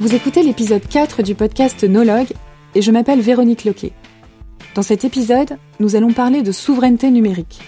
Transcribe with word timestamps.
Vous 0.00 0.14
écoutez 0.14 0.42
l'épisode 0.42 0.88
4 0.88 1.22
du 1.22 1.34
podcast 1.34 1.84
Nologue 1.84 2.32
et 2.74 2.80
je 2.80 2.90
m'appelle 2.90 3.20
Véronique 3.20 3.66
Loquet. 3.66 3.92
Dans 4.74 4.80
cet 4.80 5.04
épisode, 5.04 5.58
nous 5.78 5.94
allons 5.94 6.14
parler 6.14 6.40
de 6.40 6.52
souveraineté 6.52 7.10
numérique. 7.10 7.60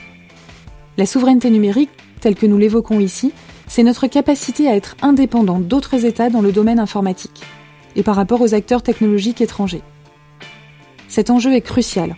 La 0.97 1.05
souveraineté 1.05 1.51
numérique, 1.51 1.91
telle 2.23 2.35
que 2.35 2.47
nous 2.47 2.57
l'évoquons 2.57 3.01
ici, 3.01 3.35
c'est 3.67 3.83
notre 3.83 4.07
capacité 4.07 4.67
à 4.67 4.75
être 4.75 4.97
indépendant 5.03 5.61
d'autres 5.61 6.07
États 6.07 6.31
dans 6.31 6.41
le 6.41 6.53
domaine 6.53 6.79
informatique 6.79 7.43
et 7.97 8.03
par 8.03 8.17
rapport 8.17 8.41
aux 8.41 8.55
acteurs 8.55 8.83
technologiques 8.83 9.43
étrangers. 9.43 9.83
Cet 11.09 11.29
enjeu 11.29 11.53
est 11.53 11.61
crucial, 11.61 12.17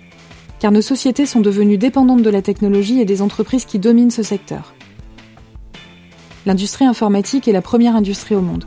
car 0.61 0.70
nos 0.70 0.81
sociétés 0.81 1.27
sont 1.27 1.41
devenues 1.41 1.77
dépendantes 1.77 2.23
de 2.23 2.31
la 2.31 2.41
technologie 2.41 3.01
et 3.01 3.05
des 3.05 3.20
entreprises 3.20 3.65
qui 3.65 3.81
dominent 3.81 4.12
ce 4.12 4.23
secteur. 4.23 4.75
L'industrie 6.47 6.84
informatique 6.84 7.48
est 7.48 7.53
la 7.53 7.62
première 7.62 7.97
industrie 7.97 8.37
au 8.37 8.42
monde. 8.42 8.65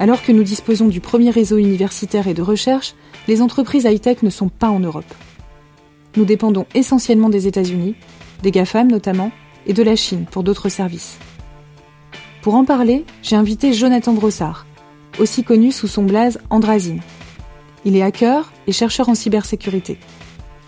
Alors 0.00 0.22
que 0.22 0.32
nous 0.32 0.42
disposons 0.42 0.88
du 0.88 1.00
premier 1.00 1.30
réseau 1.30 1.56
universitaire 1.56 2.26
et 2.26 2.34
de 2.34 2.42
recherche, 2.42 2.94
les 3.28 3.42
entreprises 3.42 3.84
high-tech 3.84 4.22
ne 4.22 4.30
sont 4.30 4.48
pas 4.48 4.68
en 4.68 4.80
Europe. 4.80 5.14
Nous 6.16 6.24
dépendons 6.24 6.66
essentiellement 6.74 7.28
des 7.28 7.46
États-Unis, 7.46 7.94
des 8.42 8.50
GAFAM 8.50 8.90
notamment, 8.90 9.30
et 9.66 9.72
de 9.72 9.82
la 9.82 9.96
Chine 9.96 10.26
pour 10.30 10.42
d'autres 10.42 10.68
services. 10.68 11.18
Pour 12.42 12.54
en 12.54 12.64
parler, 12.64 13.04
j'ai 13.22 13.36
invité 13.36 13.72
Jonathan 13.72 14.12
Brossard, 14.12 14.66
aussi 15.18 15.44
connu 15.44 15.72
sous 15.72 15.88
son 15.88 16.02
blaze 16.02 16.38
Andrazine. 16.50 17.00
Il 17.84 17.96
est 17.96 18.02
hacker 18.02 18.52
et 18.66 18.72
chercheur 18.72 19.08
en 19.08 19.14
cybersécurité. 19.14 19.98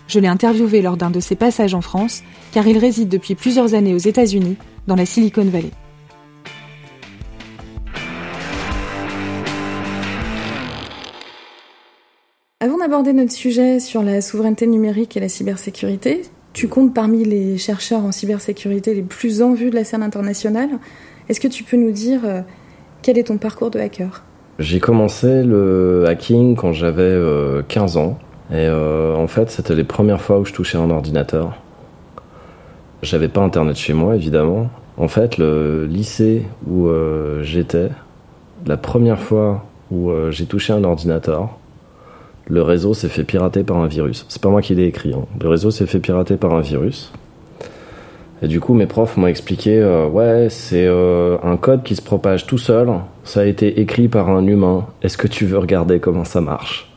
Je 0.07 0.19
l'ai 0.19 0.27
interviewé 0.27 0.81
lors 0.81 0.97
d'un 0.97 1.11
de 1.11 1.19
ses 1.19 1.35
passages 1.35 1.73
en 1.73 1.81
France, 1.81 2.23
car 2.51 2.65
il 2.65 2.77
réside 2.77 3.09
depuis 3.09 3.35
plusieurs 3.35 3.73
années 3.73 3.93
aux 3.93 3.97
États-Unis, 3.97 4.57
dans 4.87 4.95
la 4.95 5.05
Silicon 5.05 5.43
Valley. 5.43 5.71
Avant 12.67 12.79
d'aborder 12.79 13.13
notre 13.13 13.31
sujet 13.31 13.79
sur 13.79 14.03
la 14.03 14.19
souveraineté 14.19 14.67
numérique 14.67 15.15
et 15.15 15.21
la 15.21 15.29
cybersécurité, 15.29 16.23
tu 16.51 16.67
comptes 16.67 16.93
parmi 16.93 17.23
les 17.23 17.57
chercheurs 17.57 18.03
en 18.03 18.11
cybersécurité 18.11 18.93
les 18.93 19.03
plus 19.03 19.41
en 19.41 19.53
vue 19.53 19.69
de 19.69 19.75
la 19.75 19.85
scène 19.85 20.03
internationale. 20.03 20.71
Est-ce 21.29 21.39
que 21.39 21.47
tu 21.47 21.63
peux 21.63 21.77
nous 21.77 21.91
dire 21.91 22.19
euh, 22.25 22.41
quel 23.03 23.17
est 23.17 23.27
ton 23.27 23.37
parcours 23.37 23.71
de 23.71 23.79
hacker? 23.79 24.25
J'ai 24.59 24.81
commencé 24.81 25.43
le 25.43 26.03
hacking 26.09 26.57
quand 26.57 26.73
j'avais 26.73 27.17
15 27.69 27.95
euh, 27.95 27.99
ans. 28.01 28.19
Et 28.51 28.55
euh, 28.55 29.15
en 29.15 29.27
fait, 29.27 29.49
c'était 29.49 29.73
les 29.73 29.85
premières 29.85 30.19
fois 30.19 30.39
où 30.39 30.43
je 30.43 30.51
touchais 30.51 30.77
un 30.77 30.89
ordinateur. 30.89 31.55
J'avais 33.01 33.29
pas 33.29 33.39
internet 33.39 33.77
chez 33.77 33.93
moi, 33.93 34.13
évidemment. 34.17 34.69
En 34.97 35.07
fait, 35.07 35.37
le 35.37 35.85
lycée 35.85 36.43
où 36.69 36.89
j'étais, 37.43 37.91
la 38.65 38.75
première 38.75 39.21
fois 39.21 39.63
où 39.89 40.11
j'ai 40.31 40.47
touché 40.47 40.73
un 40.73 40.83
ordinateur, 40.83 41.57
le 42.49 42.61
réseau 42.61 42.93
s'est 42.93 43.09
fait 43.09 43.23
pirater 43.23 43.63
par 43.63 43.77
un 43.77 43.87
virus. 43.87 44.25
C'est 44.29 44.41
pas 44.41 44.49
moi 44.49 44.61
qui 44.61 44.75
l'ai 44.75 44.85
écrit. 44.85 45.13
Hein. 45.13 45.25
Le 45.41 45.49
réseau 45.49 45.71
s'est 45.71 45.85
fait 45.85 45.99
pirater 45.99 46.37
par 46.37 46.53
un 46.53 46.61
virus. 46.61 47.11
Et 48.41 48.47
du 48.47 48.59
coup, 48.59 48.73
mes 48.73 48.85
profs 48.85 49.17
m'ont 49.17 49.27
expliqué, 49.27 49.79
euh, 49.79 50.07
ouais, 50.07 50.47
c'est 50.49 50.85
euh, 50.85 51.37
un 51.43 51.57
code 51.57 51.83
qui 51.83 51.95
se 51.95 52.01
propage 52.01 52.45
tout 52.45 52.59
seul. 52.59 52.89
Ça 53.23 53.41
a 53.41 53.45
été 53.45 53.81
écrit 53.81 54.07
par 54.07 54.29
un 54.29 54.45
humain. 54.45 54.85
Est-ce 55.01 55.17
que 55.17 55.27
tu 55.27 55.45
veux 55.45 55.57
regarder 55.57 55.99
comment 55.99 56.23
ça 56.23 56.39
marche? 56.39 56.91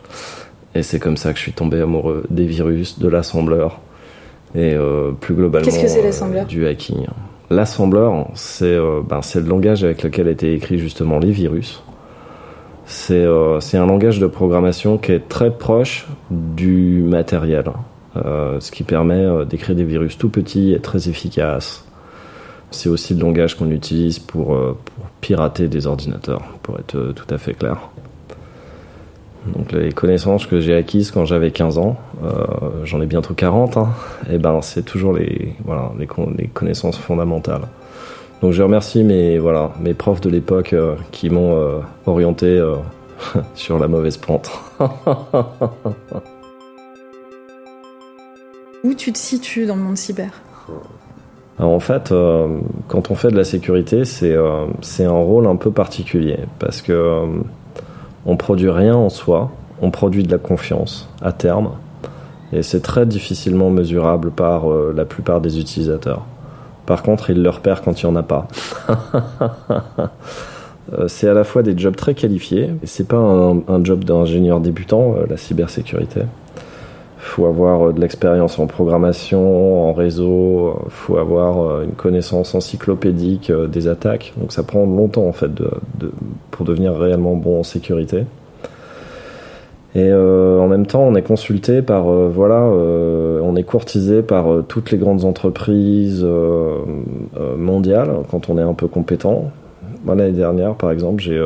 Et 0.75 0.83
c'est 0.83 0.99
comme 0.99 1.17
ça 1.17 1.33
que 1.33 1.39
je 1.39 1.43
suis 1.43 1.53
tombé 1.53 1.81
amoureux 1.81 2.25
des 2.31 2.45
virus, 2.45 2.99
de 2.99 3.09
l'assembleur 3.09 3.81
et 4.55 4.75
euh, 4.75 5.13
plus 5.13 5.35
globalement 5.35 5.71
que 5.71 6.45
du 6.45 6.67
hacking. 6.67 7.07
L'assembleur, 7.49 8.29
c'est 8.35 8.79
ben, 9.09 9.21
le 9.35 9.41
langage 9.41 9.83
avec 9.83 10.05
lequel 10.05 10.29
étaient 10.29 10.55
écrits 10.55 10.79
justement 10.79 11.19
les 11.19 11.33
virus. 11.33 11.83
Euh, 13.11 13.61
c'est 13.61 13.79
un 13.79 13.87
langage 13.87 14.19
de 14.19 14.27
programmation 14.27 14.99
qui 14.99 15.13
est 15.13 15.29
très 15.29 15.51
proche 15.51 16.07
du 16.31 17.03
matériel, 17.03 17.65
euh, 18.17 18.59
ce 18.61 18.71
qui 18.71 18.83
permet 18.83 19.25
euh, 19.25 19.45
d'écrire 19.45 19.77
des 19.77 19.85
virus 19.85 20.19
tout 20.19 20.29
petits 20.29 20.73
et 20.73 20.81
très 20.81 21.09
efficaces. 21.09 21.85
C'est 22.71 22.89
aussi 22.89 23.15
le 23.15 23.21
langage 23.21 23.57
qu'on 23.57 23.71
utilise 23.71 24.19
pour, 24.19 24.57
pirater 25.21 25.67
des 25.67 25.87
ordinateurs, 25.87 26.43
pour 26.63 26.79
être 26.79 27.13
tout 27.13 27.35
à 27.35 27.37
fait 27.37 27.55
clair. 27.55 27.79
Donc 29.55 29.73
les 29.73 29.91
connaissances 29.91 30.47
que 30.47 30.61
j'ai 30.61 30.75
acquises 30.75 31.11
quand 31.11 31.25
j'avais 31.25 31.51
15 31.51 31.79
ans, 31.79 31.97
j'en 32.85 33.03
ai 33.03 33.07
bientôt 33.07 33.35
40, 33.35 33.77
hein, 33.77 33.89
et 34.31 34.39
ben 34.39 34.61
c'est 34.63 34.85
toujours 34.85 35.13
les 35.13 35.57
connaissances 36.55 36.97
fondamentales. 36.97 37.63
Donc 38.43 38.53
je 38.53 38.63
remercie 38.63 39.05
mes, 39.05 39.39
voilà, 39.39 39.71
mes 39.81 39.93
profs 39.93 40.23
de 40.23 40.31
l'époque 40.31 40.73
euh, 40.73 40.95
qui 41.13 41.29
m'ont 41.29 41.57
euh, 41.57 41.81
orienté 42.07 42.47
euh, 42.47 42.77
sur 43.55 43.79
la 43.79 43.87
mauvaise 43.87 44.17
pente. 44.17 44.51
Où 48.83 48.95
tu 48.95 49.13
te 49.13 49.19
situes 49.19 49.67
dans 49.67 49.77
le 49.77 49.83
monde 49.83 49.99
cyber? 49.99 50.31
En 51.59 51.81
fait, 51.81 52.15
quand 52.89 53.11
on 53.11 53.15
fait 53.15 53.29
de 53.29 53.37
la 53.37 53.45
sécurité, 53.45 54.07
c'est 54.07 54.35
c'est 54.81 55.05
un 55.05 55.11
rôle 55.11 55.47
un 55.47 55.57
peu 55.57 55.71
particulier 55.71 56.39
parce 56.59 56.81
que 56.81 57.27
on 58.25 58.39
produit 58.39 58.71
rien 58.71 58.95
en 58.95 59.11
soi, 59.11 59.51
on 59.83 59.91
produit 59.91 60.23
de 60.23 60.31
la 60.31 60.39
confiance 60.39 61.11
à 61.21 61.33
terme, 61.33 61.73
et 62.55 62.63
c'est 62.63 62.81
très 62.81 63.05
difficilement 63.05 63.69
mesurable 63.69 64.31
par 64.31 64.71
la 64.71 65.05
plupart 65.05 65.43
des 65.43 65.61
utilisateurs. 65.61 66.25
Par 66.91 67.05
contre, 67.05 67.31
il 67.31 67.41
le 67.41 67.51
repère 67.51 67.83
quand 67.83 68.03
il 68.03 68.07
n'y 68.07 68.13
en 68.13 68.17
a 68.17 68.25
pas. 68.25 68.49
Euh, 70.99 71.07
c'est 71.07 71.29
à 71.29 71.35
la 71.35 71.45
fois 71.45 71.63
des 71.63 71.79
jobs 71.79 71.95
très 71.95 72.15
qualifiés, 72.15 72.71
et 72.83 72.87
c'est 72.87 73.07
pas 73.07 73.19
un, 73.19 73.85
job 73.85 74.03
d'ingénieur 74.03 74.59
débutant, 74.59 75.15
euh, 75.15 75.27
la 75.31 75.37
cybersécurité. 75.37 76.23
Il 76.23 76.27
faut 77.21 77.47
avoir 77.47 77.91
euh, 77.91 77.93
de 77.93 78.01
l'expérience 78.01 78.59
en 78.59 78.67
programmation, 78.67 79.89
en 79.89 79.93
réseau, 79.93 80.81
il 80.87 80.91
faut 80.91 81.19
avoir 81.19 81.83
une 81.83 81.93
connaissance 81.93 82.57
encyclopédique 82.57 83.53
des 83.53 83.87
attaques. 83.87 84.33
Donc 84.39 84.51
ça 84.51 84.65
prend 84.65 84.85
longtemps 84.85 85.29
en 85.29 85.33
fait 85.33 85.53
pour 86.51 86.67
devenir 86.67 86.97
réellement 86.97 87.37
bon 87.37 87.61
en 87.61 87.63
sécurité. 87.63 88.25
Et 89.95 90.09
euh, 90.09 90.61
en 90.61 90.69
même 90.69 90.87
temps, 90.87 91.03
on 91.03 91.17
est 91.17 91.23
consulté 91.23 91.83
par, 91.83 92.09
euh, 92.09 92.31
voilà, 92.33 92.61
euh, 92.61 93.41
on 93.43 93.57
est 93.57 93.65
courtisé 93.65 94.23
par 94.23 94.47
toutes 94.69 94.93
les 94.93 94.99
grandes 94.99 95.25
entreprises 95.25 96.25
mondiales 97.57 98.11
quand 98.31 98.49
on 98.49 98.59
est 98.59 98.63
un 98.63 98.75
peu 98.75 98.87
compétent. 98.87 99.51
Moi, 100.05 100.15
l'année 100.15 100.37
dernière, 100.37 100.77
par 100.77 100.93
exemple, 100.93 101.21
j'ai 101.21 101.41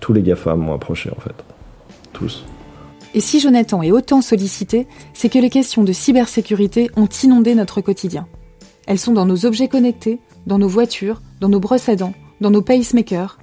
tous 0.00 0.12
les 0.12 0.22
GAFAM 0.22 0.60
m'ont 0.60 0.74
approché 0.74 1.10
en 1.10 1.20
fait, 1.20 1.34
tous. 2.12 2.44
Et 3.14 3.20
si 3.20 3.40
Jonathan 3.40 3.82
est 3.82 3.90
autant 3.90 4.20
sollicité, 4.20 4.86
c'est 5.12 5.28
que 5.28 5.38
les 5.38 5.50
questions 5.50 5.82
de 5.82 5.92
cybersécurité 5.92 6.90
ont 6.96 7.08
inondé 7.22 7.54
notre 7.54 7.80
quotidien. 7.80 8.26
Elles 8.86 8.98
sont 8.98 9.12
dans 9.12 9.26
nos 9.26 9.46
objets 9.46 9.68
connectés, 9.68 10.18
dans 10.46 10.58
nos 10.58 10.68
voitures, 10.68 11.20
dans 11.40 11.48
nos 11.48 11.60
brosses 11.60 11.88
à 11.88 11.96
dents, 11.96 12.14
dans 12.40 12.50
nos 12.50 12.62
pacemakers. 12.62 13.38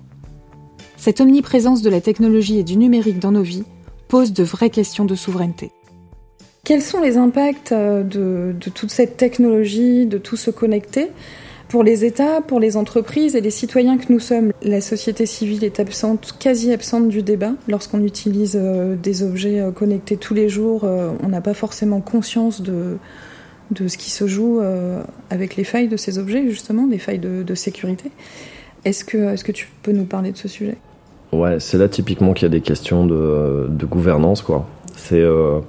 Cette 0.97 1.21
omniprésence 1.21 1.81
de 1.81 1.89
la 1.89 2.01
technologie 2.01 2.59
et 2.59 2.63
du 2.63 2.77
numérique 2.77 3.19
dans 3.19 3.31
nos 3.31 3.43
vies 3.43 3.63
pose 4.09 4.33
de 4.33 4.43
vraies 4.43 4.71
questions 4.71 5.05
de 5.05 5.15
souveraineté. 5.15 5.71
Quels 6.65 6.81
sont 6.81 6.99
les 6.99 7.15
impacts 7.15 7.71
euh, 7.71 8.03
de, 8.03 8.53
toute 8.69 8.91
cette 8.91 9.15
technologie, 9.15 10.05
de 10.05 10.17
tout 10.17 10.35
se 10.35 10.51
connecter 10.51 11.07
pour 11.69 11.83
les 11.83 12.03
États, 12.03 12.41
pour 12.41 12.59
les 12.59 12.75
entreprises 12.75 13.35
et 13.35 13.41
les 13.41 13.51
citoyens 13.51 13.97
que 13.97 14.11
nous 14.11 14.19
sommes? 14.19 14.51
La 14.61 14.81
société 14.81 15.25
civile 15.25 15.63
est 15.63 15.79
absente, 15.79 16.35
quasi 16.37 16.73
absente 16.73 17.07
du 17.07 17.21
débat. 17.21 17.53
Lorsqu'on 17.67 18.03
utilise 18.03 18.57
euh, 18.59 18.95
des 18.95 19.23
objets 19.23 19.61
euh, 19.61 19.71
connectés 19.71 20.17
tous 20.17 20.33
les 20.33 20.49
jours, 20.49 20.83
on 20.83 21.27
n'a 21.29 21.41
pas 21.41 21.53
forcément 21.53 22.01
conscience 22.01 22.61
de, 22.61 22.97
de 23.71 23.87
ce 23.87 23.97
qui 23.97 24.09
se 24.09 24.27
joue 24.27 24.59
avec 25.29 25.55
les 25.55 25.63
failles 25.63 25.87
de 25.87 25.97
ces 25.97 26.17
objets, 26.17 26.49
justement, 26.49 26.87
des 26.87 26.97
failles 26.97 27.19
de, 27.19 27.55
sécurité. 27.55 28.11
Est-ce 28.85 29.05
que, 29.05 29.17
est-ce 29.33 29.43
que 29.43 29.51
tu 29.51 29.67
peux 29.83 29.91
nous 29.91 30.05
parler 30.05 30.31
de 30.31 30.37
ce 30.37 30.47
sujet? 30.47 30.77
Ouais, 31.31 31.59
c'est 31.59 31.77
là 31.77 31.87
typiquement 31.87 32.33
qu'il 32.33 32.43
y 32.43 32.45
a 32.47 32.49
des 32.49 32.61
questions 32.61 33.05
de, 33.05 33.67
de 33.69 33.85
gouvernance, 33.85 34.41
quoi. 34.41 34.65
C'est 34.95 35.21
euh, 35.21 35.59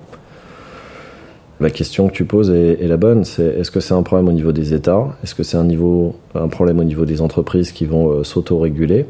la 1.60 1.68
question 1.68 2.08
que 2.08 2.14
tu 2.14 2.24
poses 2.24 2.50
est, 2.50 2.86
la 2.86 2.96
bonne. 2.96 3.24
C'est 3.24 3.44
est-ce 3.44 3.70
que 3.70 3.80
c'est 3.80 3.92
un 3.92 4.02
problème 4.02 4.28
au 4.28 4.32
niveau 4.32 4.52
des 4.52 4.72
États? 4.72 5.08
Est-ce 5.22 5.34
que 5.34 5.42
c'est 5.42 5.58
un 5.58 5.64
niveau, 5.64 6.16
un 6.34 6.48
problème 6.48 6.78
au 6.78 6.84
niveau 6.84 7.04
des 7.04 7.20
entreprises 7.20 7.72
qui 7.72 7.84
vont 7.84 8.10
euh, 8.10 8.24
s'auto-réguler? 8.24 9.06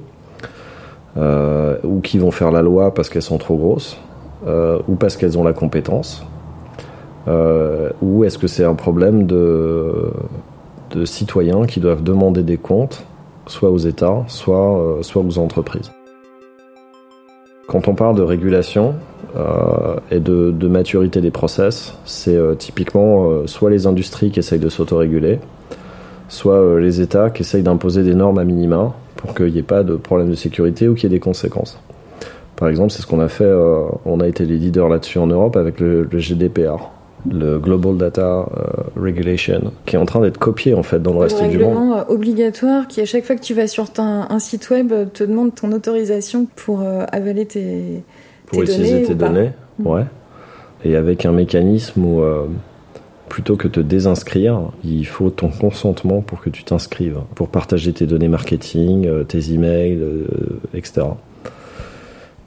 Euh, 1.16 1.76
ou 1.82 2.00
qui 2.00 2.18
vont 2.18 2.30
faire 2.30 2.52
la 2.52 2.62
loi 2.62 2.94
parce 2.94 3.08
qu'elles 3.08 3.22
sont 3.22 3.38
trop 3.38 3.56
grosses? 3.56 3.96
Ou 4.88 4.94
parce 4.94 5.16
qu'elles 5.16 5.36
ont 5.38 5.44
la 5.44 5.52
compétence? 5.52 6.24
Ou 7.28 8.24
est-ce 8.24 8.38
que 8.38 8.46
c'est 8.46 8.64
un 8.64 8.74
problème 8.74 9.26
de, 9.26 10.10
de 10.92 11.04
citoyens 11.04 11.66
qui 11.66 11.78
doivent 11.78 12.02
demander 12.02 12.42
des 12.42 12.56
comptes 12.56 13.04
soit 13.46 13.70
aux 13.70 13.78
États, 13.78 14.24
soit, 14.28 14.98
soit 15.02 15.22
aux 15.22 15.38
entreprises? 15.38 15.90
Quand 17.70 17.86
on 17.86 17.94
parle 17.94 18.16
de 18.16 18.22
régulation 18.22 18.96
euh, 19.36 19.94
et 20.10 20.18
de, 20.18 20.66
maturité 20.66 21.20
des 21.20 21.30
process, 21.30 21.94
c'est 22.04 22.34
euh, 22.34 22.56
typiquement 22.56 23.30
euh, 23.30 23.46
soit 23.46 23.70
les 23.70 23.86
industries 23.86 24.32
qui 24.32 24.40
essayent 24.40 24.58
de 24.58 24.68
s'autoréguler, 24.68 25.38
soit 26.28 26.80
les 26.80 27.00
États 27.00 27.30
qui 27.30 27.42
essayent 27.42 27.62
d'imposer 27.62 28.02
des 28.02 28.16
normes 28.16 28.38
à 28.38 28.44
minima 28.44 28.92
pour 29.14 29.36
qu'il 29.36 29.52
n'y 29.52 29.58
ait 29.58 29.62
pas 29.62 29.84
de 29.84 29.94
problème 29.94 30.30
de 30.30 30.34
sécurité 30.34 30.88
ou 30.88 30.94
qu'il 30.94 31.04
y 31.04 31.06
ait 31.14 31.16
des 31.16 31.20
conséquences. 31.20 31.78
Par 32.56 32.68
exemple, 32.68 32.90
c'est 32.90 33.02
ce 33.02 33.06
qu'on 33.06 33.20
a 33.20 33.28
fait, 33.28 33.50
on 34.04 34.18
a 34.18 34.26
été 34.26 34.44
les 34.44 34.56
leaders 34.56 34.88
là-dessus 34.88 35.18
en 35.18 35.28
Europe 35.28 35.56
avec 35.56 35.78
le, 35.78 36.08
GDPR 36.12 36.90
le 37.30 37.58
Global 37.58 37.96
Data 37.96 38.48
Regulation, 38.96 39.72
qui 39.86 39.96
est 39.96 39.98
en 39.98 40.06
train 40.06 40.20
d'être 40.20 40.38
copié 40.38 40.74
en 40.74 40.82
fait 40.82 41.00
dans 41.00 41.12
le, 41.12 41.18
reste 41.18 41.36
du 41.36 41.42
monde. 41.42 41.50
règlement 41.50 42.10
obligatoire 42.10 42.86
qui 42.88 43.00
à 43.00 43.04
chaque 43.04 43.24
fois 43.24 43.36
que 43.36 43.42
tu 43.42 43.54
vas 43.54 43.66
sur 43.66 43.86
un, 43.98 44.38
site 44.38 44.70
web 44.70 44.92
te 45.12 45.24
demande 45.24 45.54
ton 45.54 45.72
autorisation 45.72 46.46
pour 46.56 46.82
avaler 47.12 47.46
tes, 47.46 48.02
pour 48.46 48.62
utiliser 48.62 49.02
tes 49.02 49.14
données, 49.14 49.50
mm. 49.78 49.86
ouais. 49.86 50.04
Et 50.84 50.96
avec 50.96 51.26
un 51.26 51.32
mécanisme 51.32 52.04
où 52.04 52.22
plutôt 53.30 53.56
que 53.56 53.68
te 53.68 53.80
désinscrire, 53.80 54.60
il 54.84 55.06
faut 55.06 55.30
ton 55.30 55.48
consentement 55.48 56.20
pour 56.20 56.42
que 56.42 56.50
tu 56.50 56.64
t'inscrives, 56.64 57.20
pour 57.34 57.48
partager 57.48 57.94
tes 57.94 58.04
données 58.04 58.28
marketing, 58.28 59.06
euh, 59.06 59.24
tes 59.24 59.52
emails, 59.52 59.98
euh, 60.02 60.26
etc. 60.74 61.06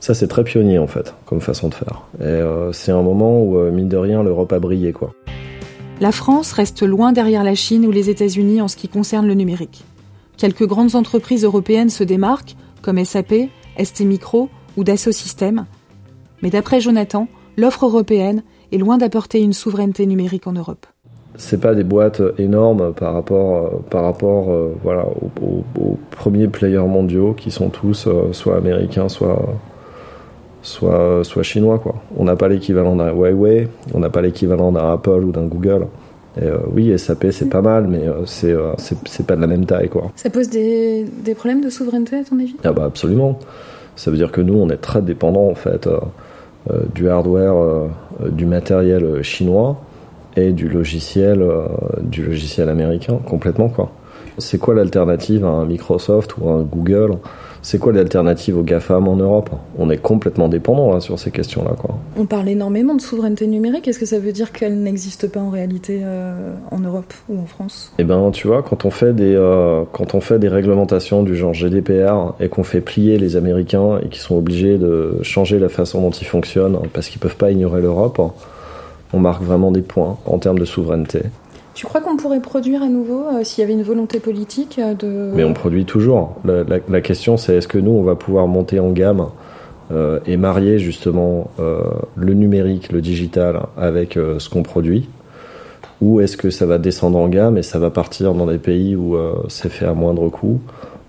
Ça, 0.04 0.14
c'est 0.14 0.28
très 0.28 0.44
pionnier 0.44 0.80
en 0.80 0.88
fait, 0.88 1.16
comme 1.26 1.40
façon 1.40 1.70
de 1.70 1.76
faire. 1.76 2.02
Et 2.20 2.24
euh, 2.24 2.74
c'est 2.74 2.92
un 2.92 3.02
moment 3.02 3.42
où, 3.42 3.58
mine 3.72 3.88
de 3.88 3.96
rien, 3.96 4.22
l'Europe 4.22 4.52
a 4.52 4.60
brillé, 4.60 4.92
quoi. 4.92 5.14
La 6.02 6.12
France 6.12 6.52
reste 6.52 6.84
loin 6.84 7.14
derrière 7.14 7.46
la 7.46 7.56
Chine 7.56 7.88
ou 7.88 7.92
les 7.92 8.10
États-Unis 8.10 8.60
en 8.60 8.68
ce 8.68 8.76
qui 8.76 8.90
concerne 8.90 9.26
le 9.26 9.34
numérique. 9.34 9.86
Quelques 10.36 10.68
grandes 10.68 10.96
entreprises 10.96 11.46
européennes 11.46 11.90
se 11.90 12.04
démarquent, 12.04 12.58
comme 12.82 13.02
SAP, 13.02 13.34
ST 13.82 14.02
Micro 14.02 14.50
ou 14.76 14.84
Dassault 14.84 15.14
Systèmes. 15.14 15.68
Mais 16.42 16.50
d'après 16.50 16.82
Jonathan, 16.82 17.30
l'offre 17.56 17.86
européenne 17.86 18.44
est 18.74 18.80
loin 18.80 18.98
d'apporter 18.98 19.40
une 19.40 19.54
souveraineté 19.54 20.06
numérique 20.06 20.48
en 20.48 20.52
Europe. 20.52 20.86
C'est 21.38 21.62
pas 21.62 21.76
des 21.76 21.86
boîtes 21.86 22.22
énormes 22.38 22.94
par 22.94 23.14
rapport, 23.14 23.56
euh, 23.56 23.70
par 23.90 24.04
rapport 24.04 24.52
euh, 24.52 24.76
voilà, 24.84 25.06
aux, 25.42 25.98
premiers 26.12 26.50
players 26.50 26.90
mondiaux 26.90 27.34
qui 27.34 27.52
sont 27.52 27.70
tous 27.70 28.08
euh, 28.08 28.34
soit 28.34 28.58
américains, 28.58 29.08
soit, 29.08 29.42
soit, 30.64 31.24
soit 31.24 31.44
chinois. 31.44 31.78
Quoi. 31.78 31.96
On 32.18 32.24
n'a 32.24 32.36
pas 32.36 32.48
l'équivalent 32.48 32.96
d'un 32.96 33.12
Huawei, 33.12 33.68
on 33.94 34.00
n'a 34.00 34.10
pas 34.10 34.22
l'équivalent 34.22 34.72
d'un 34.72 34.92
Apple 34.92 35.24
ou 35.24 35.32
d'un 35.32 35.46
Google. 35.46 35.86
Et 36.42 36.46
oui, 36.74 36.98
SAP 36.98 37.28
c'est 37.30 37.50
pas 37.50 37.62
mal, 37.62 37.88
mais 37.88 38.06
c'est 38.26 38.56
c'est 39.06 39.28
pas 39.28 39.36
de 39.36 39.42
la 39.42 39.46
même 39.46 39.68
taille. 39.68 39.88
Quoi. 39.88 40.12
Ça 40.16 40.32
pose 40.32 40.50
des, 40.50 41.06
des, 41.24 41.36
problèmes 41.36 41.62
de 41.62 41.70
souveraineté 41.70 42.16
à 42.16 42.24
ton 42.24 42.40
avis? 42.40 42.56
Ah 42.64 42.74
bah 42.74 42.86
Absolument. 42.86 43.38
Ça 43.96 44.10
veut 44.10 44.18
dire 44.18 44.32
que 44.32 44.42
nous, 44.42 44.56
on 44.56 44.68
est 44.72 44.78
très 44.78 45.04
dépendants 45.04 45.48
en 45.48 45.54
fait. 45.54 45.88
Euh, 46.72 46.84
du 46.96 47.10
hardware, 47.10 47.56
euh, 47.58 47.90
du 48.30 48.46
matériel 48.46 49.22
chinois 49.22 49.82
et 50.38 50.54
du 50.54 50.70
logiciel, 50.70 51.42
euh, 51.42 51.68
du 52.02 52.24
logiciel 52.24 52.70
américain 52.70 53.20
complètement 53.26 53.68
quoi. 53.68 53.92
C'est 54.38 54.60
quoi 54.60 54.74
l'alternative 54.74 55.44
à 55.44 55.50
un 55.50 55.66
Microsoft 55.66 56.38
ou 56.38 56.48
à 56.48 56.54
un 56.54 56.62
Google? 56.62 57.18
C'est 57.64 57.80
quoi 57.80 57.94
l'alternative 57.94 58.58
aux 58.58 58.64
GAFAM 58.64 59.08
en 59.08 59.16
Europe 59.16 59.50
On 59.80 59.90
est 59.90 59.98
complètement 59.98 60.50
dépendant 60.50 61.00
sur 61.00 61.18
ces 61.18 61.32
questions-là. 61.32 61.72
Quoi. 61.80 61.96
On 62.18 62.26
parle 62.26 62.50
énormément 62.50 62.94
de 62.94 63.02
souveraineté 63.02 63.48
numérique. 63.48 63.88
Est-ce 63.88 64.00
que 64.00 64.06
ça 64.06 64.20
veut 64.20 64.34
dire 64.34 64.52
qu'elle 64.52 64.84
n'existe 64.84 65.32
pas 65.32 65.40
en 65.40 65.50
réalité 65.50 66.02
euh, 66.04 66.54
en 66.72 66.80
Europe 66.80 67.14
ou 67.30 67.40
en 67.40 67.46
France? 67.46 67.94
Eh 67.98 68.04
ben, 68.04 68.32
tu 68.32 68.48
vois, 68.48 68.64
quand 68.64 68.84
on 68.84 68.92
fait 68.92 69.14
des 69.14 69.34
euh, 69.34 69.84
quand 69.94 70.14
on 70.14 70.20
fait 70.20 70.40
des 70.40 70.50
réglementations 70.50 71.24
du 71.24 71.38
genre 71.38 71.54
GDPR 71.54 72.34
et 72.42 72.50
qu'on 72.50 72.64
fait 72.64 72.82
plier 72.82 73.18
les 73.18 73.38
Américains 73.38 74.00
et 74.04 74.10
qu'ils 74.10 74.22
sont 74.22 74.36
obligés 74.36 74.78
de 74.78 75.20
changer 75.22 75.58
la 75.58 75.70
façon 75.70 76.02
dont 76.02 76.12
ils 76.12 76.28
fonctionnent 76.28 76.78
parce 76.92 77.08
qu'ils 77.08 77.22
peuvent 77.22 77.38
pas 77.38 77.50
ignorer 77.50 77.82
l'Europe, 77.82 78.22
on 79.14 79.20
marque 79.20 79.42
vraiment 79.42 79.72
des 79.72 79.82
points 79.82 80.18
en 80.26 80.38
termes 80.38 80.60
de 80.60 80.66
souveraineté. 80.66 81.22
Tu 81.74 81.88
crois 81.88 82.02
qu'on 82.02 82.18
pourrait 82.18 82.40
produire 82.40 82.84
à 82.84 82.88
nouveau 82.88 83.26
euh, 83.28 83.44
s'il 83.44 83.62
y 83.62 83.64
avait 83.64 83.74
une 83.74 83.84
volonté 83.84 84.20
politique 84.20 84.80
euh, 84.80 84.94
de... 84.94 85.32
Mais 85.34 85.44
on 85.44 85.54
produit 85.54 85.86
toujours. 85.86 86.36
La, 86.46 87.02
question 87.02 87.38
c'est 87.38 87.56
est-ce 87.56 87.68
que 87.68 87.80
nous 87.80 87.92
on 87.92 88.04
va 88.04 88.16
pouvoir 88.16 88.48
monter 88.48 88.80
en 88.80 88.92
gamme 88.92 89.28
euh, 89.92 90.20
et 90.28 90.38
marier 90.38 90.78
justement 90.80 91.50
le 91.58 92.34
numérique, 92.34 92.92
le 92.92 93.02
digital 93.02 93.64
avec 93.78 94.14
ce 94.14 94.50
qu'on 94.50 94.64
produit? 94.64 95.10
Ou 96.02 96.20
est-ce 96.20 96.38
que 96.38 96.50
ça 96.50 96.66
va 96.66 96.78
descendre 96.78 97.18
en 97.18 97.28
gamme 97.28 97.58
et 97.58 97.64
ça 97.64 97.80
va 97.80 97.90
partir 97.90 98.34
dans 98.34 98.46
des 98.46 98.58
pays 98.58 98.96
où 98.96 99.18
c'est 99.48 99.70
fait 99.70 99.86
à 99.86 99.94
moindre 99.94 100.30
coût? 100.30 100.60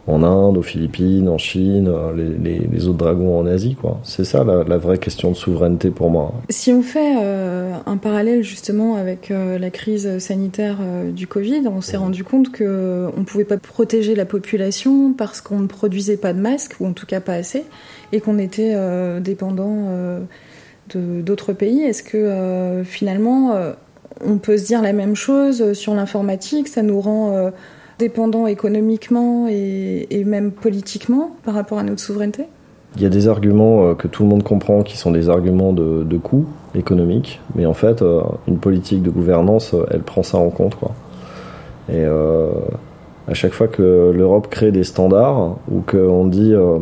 En 0.06 0.22
Inde, 0.22 0.58
aux 0.58 0.62
Philippines, 0.62 1.28
en 1.28 1.38
Chine, 1.38 1.90
les, 2.14 2.88
autres 2.88 2.98
dragons 2.98 3.38
en 3.38 3.46
Asie, 3.46 3.74
quoi. 3.74 4.00
C'est 4.02 4.24
ça 4.24 4.44
la, 4.44 4.76
vraie 4.76 4.98
question 4.98 5.30
de 5.30 5.36
souveraineté 5.36 5.90
pour 5.90 6.10
moi. 6.10 6.34
Si 6.50 6.72
on 6.72 6.82
fait 6.82 7.16
euh, 7.22 7.72
un 7.86 7.96
parallèle 7.96 8.42
justement 8.42 8.96
avec 8.96 9.30
euh, 9.30 9.58
la 9.58 9.70
crise 9.70 10.18
sanitaire 10.18 10.76
euh, 10.82 11.10
du 11.10 11.26
Covid, 11.26 11.62
on 11.68 11.80
s'est 11.80 11.96
rendu 11.96 12.22
compte 12.22 12.52
que 12.52 13.08
on 13.16 13.24
pouvait 13.24 13.44
pas 13.44 13.56
protéger 13.56 14.14
la 14.14 14.26
population 14.26 15.14
parce 15.14 15.40
qu'on 15.40 15.60
ne 15.60 15.66
produisait 15.66 16.18
pas 16.18 16.34
de 16.34 16.40
masques 16.40 16.76
ou 16.80 16.86
en 16.86 16.92
tout 16.92 17.06
cas 17.06 17.20
pas 17.20 17.34
assez, 17.34 17.64
et 18.12 18.20
qu'on 18.20 18.38
était 18.38 18.76
dépendant 19.20 19.88
d'autres 20.94 21.52
pays. 21.52 21.82
Est-ce 21.82 22.02
que 22.02 22.82
finalement 22.84 23.54
on 24.24 24.38
peut 24.38 24.56
se 24.56 24.66
dire 24.66 24.82
la 24.82 24.92
même 24.92 25.16
chose 25.16 25.72
sur 25.72 25.94
l'informatique? 25.94 26.68
Ça 26.68 26.82
nous 26.82 27.00
rend 27.00 27.50
dépendant 27.98 28.46
économiquement 28.46 29.46
et, 29.48 30.24
même 30.24 30.52
politiquement 30.52 31.36
par 31.44 31.54
rapport 31.54 31.78
à 31.78 31.82
notre 31.82 32.00
souveraineté 32.00 32.44
il 32.96 33.02
y 33.02 33.06
a 33.06 33.08
des 33.08 33.26
arguments 33.26 33.88
euh, 33.88 33.94
que 33.94 34.06
tout 34.06 34.22
le 34.22 34.28
monde 34.28 34.44
comprend 34.44 34.82
qui 34.82 34.96
sont 34.96 35.10
des 35.10 35.28
arguments 35.28 35.72
de, 35.72 36.16
coût 36.16 36.46
économique, 36.76 37.40
mais 37.54 37.66
en 37.66 37.74
fait, 37.74 38.02
euh, 38.02 38.22
une 38.46 38.58
politique 38.58 39.02
de 39.02 39.10
gouvernance, 39.10 39.74
euh, 39.74 39.84
elle 39.90 40.02
prend 40.02 40.22
ça 40.22 40.38
en 40.38 40.50
compte. 40.50 40.76
Quoi. 40.76 40.92
Et 41.92 42.04
à 42.06 43.34
chaque 43.34 43.52
fois 43.52 43.68
que 43.68 44.10
l'Europe 44.14 44.48
crée 44.48 44.72
des 44.72 44.84
standards 44.84 45.56
ou 45.70 45.80
qu'on 45.80 46.26
dit 46.26 46.54
euh, 46.54 46.78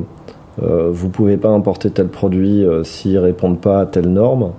vous 0.58 1.08
pouvez 1.08 1.36
pas 1.36 1.48
importer 1.48 1.90
tel 1.90 2.06
produit 2.06 2.64
s'ils 2.84 3.18
répondent 3.18 3.60
pas 3.60 3.80
à 3.80 3.86
telle 3.86 4.08
norme, 4.08 4.52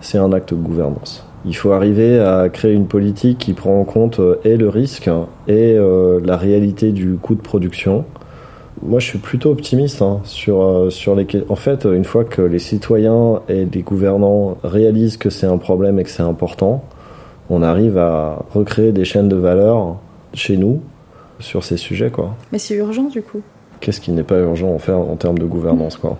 c'est 0.00 0.18
un 0.18 0.32
acte 0.32 0.52
de 0.52 0.58
gouvernance. 0.58 1.27
Il 1.44 1.54
faut 1.56 1.72
arriver 1.72 2.18
à 2.18 2.48
créer 2.48 2.72
une 2.72 2.86
politique 2.86 3.38
qui 3.38 3.52
prend 3.52 3.80
en 3.80 3.84
compte 3.84 4.20
euh, 4.20 4.40
et 4.44 4.56
le 4.56 4.68
risque 4.68 5.08
et 5.46 5.74
euh, 5.76 6.20
la 6.24 6.36
réalité 6.36 6.92
du 6.92 7.14
coût 7.14 7.34
de 7.34 7.40
production. 7.40 8.04
Moi, 8.82 9.00
je 9.00 9.06
suis 9.06 9.18
plutôt 9.18 9.50
optimiste 9.50 10.02
hein, 10.02 10.20
sur, 10.24 10.62
euh, 10.62 10.90
sur 10.90 11.14
les. 11.14 11.26
En 11.48 11.56
fait, 11.56 11.84
une 11.84 12.04
fois 12.04 12.24
que 12.24 12.42
les 12.42 12.58
citoyens 12.58 13.40
et 13.48 13.64
les 13.64 13.82
gouvernants 13.82 14.58
réalisent 14.62 15.16
que 15.16 15.30
c'est 15.30 15.46
un 15.46 15.58
problème 15.58 15.98
et 15.98 16.04
que 16.04 16.10
c'est 16.10 16.22
important, 16.22 16.84
on 17.50 17.62
arrive 17.62 17.98
à 17.98 18.44
recréer 18.52 18.92
des 18.92 19.04
chaînes 19.04 19.28
de 19.28 19.36
valeur 19.36 19.96
chez 20.34 20.56
nous 20.56 20.80
sur 21.40 21.64
ces 21.64 21.76
sujets. 21.76 22.10
Quoi. 22.10 22.34
Mais 22.52 22.58
c'est 22.58 22.74
urgent 22.74 23.04
du 23.04 23.22
coup. 23.22 23.40
Qu'est-ce 23.80 24.00
qui 24.00 24.10
n'est 24.10 24.24
pas 24.24 24.38
urgent 24.38 24.68
en 24.68 24.78
faire 24.78 24.98
en 24.98 25.16
termes 25.16 25.38
de 25.38 25.46
gouvernance 25.46 25.96
quoi 25.96 26.18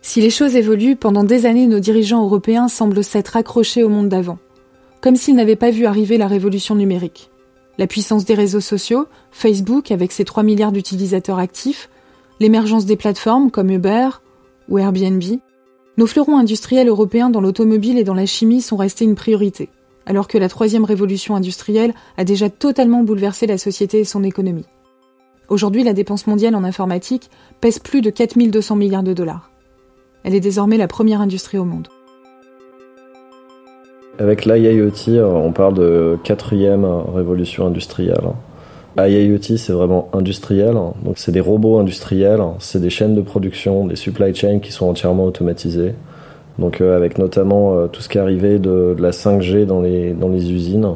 Si 0.00 0.22
les 0.22 0.30
choses 0.30 0.56
évoluent, 0.56 0.96
pendant 0.96 1.24
des 1.24 1.44
années, 1.44 1.66
nos 1.66 1.78
dirigeants 1.78 2.24
européens 2.24 2.68
semblent 2.68 3.04
s'être 3.04 3.36
accrochés 3.36 3.82
au 3.82 3.90
monde 3.90 4.08
d'avant 4.08 4.38
comme 5.00 5.16
s'ils 5.16 5.34
n'avaient 5.34 5.56
pas 5.56 5.70
vu 5.70 5.86
arriver 5.86 6.18
la 6.18 6.26
révolution 6.26 6.74
numérique. 6.74 7.30
La 7.78 7.86
puissance 7.86 8.24
des 8.24 8.34
réseaux 8.34 8.60
sociaux, 8.60 9.06
Facebook 9.30 9.90
avec 9.90 10.12
ses 10.12 10.24
3 10.24 10.42
milliards 10.42 10.72
d'utilisateurs 10.72 11.38
actifs, 11.38 11.90
l'émergence 12.40 12.86
des 12.86 12.96
plateformes 12.96 13.50
comme 13.50 13.70
Uber 13.70 14.08
ou 14.68 14.78
Airbnb, 14.78 15.22
nos 15.98 16.06
fleurons 16.06 16.38
industriels 16.38 16.88
européens 16.88 17.30
dans 17.30 17.40
l'automobile 17.40 17.98
et 17.98 18.04
dans 18.04 18.14
la 18.14 18.26
chimie 18.26 18.60
sont 18.60 18.76
restés 18.76 19.04
une 19.04 19.14
priorité, 19.14 19.70
alors 20.04 20.28
que 20.28 20.38
la 20.38 20.48
troisième 20.48 20.84
révolution 20.84 21.36
industrielle 21.36 21.94
a 22.16 22.24
déjà 22.24 22.50
totalement 22.50 23.02
bouleversé 23.02 23.46
la 23.46 23.58
société 23.58 24.00
et 24.00 24.04
son 24.04 24.22
économie. 24.22 24.66
Aujourd'hui, 25.48 25.84
la 25.84 25.92
dépense 25.92 26.26
mondiale 26.26 26.56
en 26.56 26.64
informatique 26.64 27.30
pèse 27.60 27.78
plus 27.78 28.02
de 28.02 28.10
4200 28.10 28.76
milliards 28.76 29.02
de 29.02 29.14
dollars. 29.14 29.50
Elle 30.24 30.34
est 30.34 30.40
désormais 30.40 30.76
la 30.76 30.88
première 30.88 31.20
industrie 31.20 31.58
au 31.58 31.64
monde. 31.64 31.88
Avec 34.18 34.44
l'IIoT, 34.46 35.20
on 35.20 35.52
parle 35.52 35.74
de 35.74 36.18
quatrième 36.24 36.86
révolution 37.14 37.66
industrielle. 37.66 38.32
IIoT, 38.98 39.56
c'est 39.58 39.72
vraiment 39.72 40.08
industriel. 40.14 40.74
Donc, 41.04 41.18
c'est 41.18 41.32
des 41.32 41.40
robots 41.40 41.78
industriels, 41.78 42.40
c'est 42.58 42.80
des 42.80 42.88
chaînes 42.88 43.14
de 43.14 43.20
production, 43.20 43.86
des 43.86 43.96
supply 43.96 44.34
chains 44.34 44.58
qui 44.58 44.72
sont 44.72 44.88
entièrement 44.88 45.24
automatisées. 45.24 45.94
Donc, 46.58 46.80
euh, 46.80 46.96
avec 46.96 47.18
notamment 47.18 47.76
euh, 47.76 47.86
tout 47.88 48.00
ce 48.00 48.08
qui 48.08 48.16
est 48.16 48.20
arrivé 48.22 48.58
de, 48.58 48.96
la 48.98 49.10
5G 49.10 49.66
dans 49.66 49.82
les, 49.82 50.14
dans 50.14 50.30
les 50.30 50.50
usines, 50.50 50.94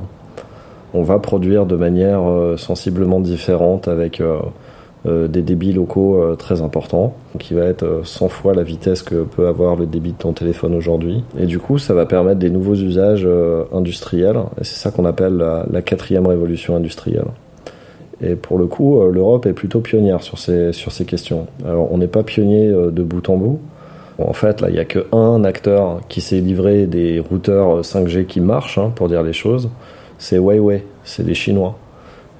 on 0.95 1.03
va 1.03 1.19
produire 1.19 1.67
de 1.67 1.77
manière 1.77 2.29
euh, 2.29 2.57
sensiblement 2.57 3.21
différente 3.21 3.89
avec 3.89 4.21
euh, 4.21 4.39
des 5.07 5.43
débits 5.43 5.73
locaux 5.73 6.17
euh, 6.17 6.37
très 6.37 6.61
importants, 6.61 7.15
qui 7.39 7.55
va 7.55 7.65
être 7.65 8.03
100 8.05 8.25
euh, 8.25 8.29
fois 8.29 8.55
la 8.55 8.63
vitesse 8.63 9.03
que 9.03 9.23
peut 9.23 9.47
avoir 9.47 9.77
le 9.77 9.87
débit 9.87 10.13
de 10.13 10.19
ton 10.19 10.33
téléphone 10.33 10.75
aujourd'hui. 10.75 11.25
Et 11.39 11.47
du 11.47 11.59
coup, 11.59 11.79
ça 11.79 11.95
va 11.95 12.05
permettre 12.07 12.39
des 12.39 12.51
nouveaux 12.51 12.75
usages 12.75 13.27
industriels, 13.73 14.39
et 14.61 14.65
c'est 14.65 14.77
ça 14.77 14.91
qu'on 14.91 15.05
appelle 15.05 15.37
la, 15.37 15.83
quatrième 15.83 16.27
révolution 16.27 16.77
industrielle. 16.77 17.29
Et 18.23 18.35
pour 18.35 18.59
le 18.59 18.67
coup, 18.67 19.03
l'Europe 19.11 19.47
est 19.47 19.55
plutôt 19.55 19.81
pionnière 19.81 20.23
sur 20.23 20.39
ces, 20.39 20.73
sur 20.73 20.93
ces 20.93 21.07
questions. 21.07 21.47
Alors, 21.65 21.91
on 21.91 21.97
n'est 21.97 22.07
pas 22.07 22.23
pionnier 22.23 22.69
de 22.69 23.03
bout 23.03 23.27
en 23.31 23.37
bout. 23.39 23.61
En 24.19 24.35
fait, 24.35 24.61
là, 24.61 24.69
il 24.69 24.75
n'y 24.75 24.79
a 24.79 24.85
qu'un 24.85 25.45
acteur 25.45 26.01
qui 26.09 26.21
s'est 26.21 26.41
livré 26.41 26.87
des 26.87 27.21
routeurs 27.21 27.81
5G 27.81 28.27
qui 28.27 28.41
marchent, 28.41 28.77
hein, 28.77 28.93
pour 28.95 29.09
dire 29.09 29.23
les 29.23 29.33
choses. 29.33 29.71
C'est 30.19 30.37
Huawei, 30.37 30.85
c'est 31.05 31.23
les 31.23 31.35
Chinois. 31.35 31.77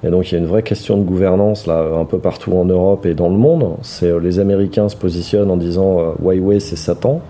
Et 0.03 0.09
donc 0.09 0.31
il 0.31 0.35
y 0.35 0.37
a 0.37 0.39
une 0.39 0.47
vraie 0.47 0.63
question 0.63 0.97
de 0.97 1.03
gouvernance 1.03 1.67
là, 1.67 1.85
un 1.95 2.05
peu 2.05 2.17
partout 2.17 2.53
en 2.53 2.65
Europe 2.65 3.05
et 3.05 3.13
dans 3.13 3.29
le 3.29 3.37
monde. 3.37 3.75
C'est 3.83 4.19
les 4.19 4.39
Américains 4.39 4.89
se 4.89 4.95
positionnent 4.95 5.51
en 5.51 5.57
disant 5.57 6.15
Huawei 6.21 6.59
c'est 6.59 6.75
Satan. 6.75 7.21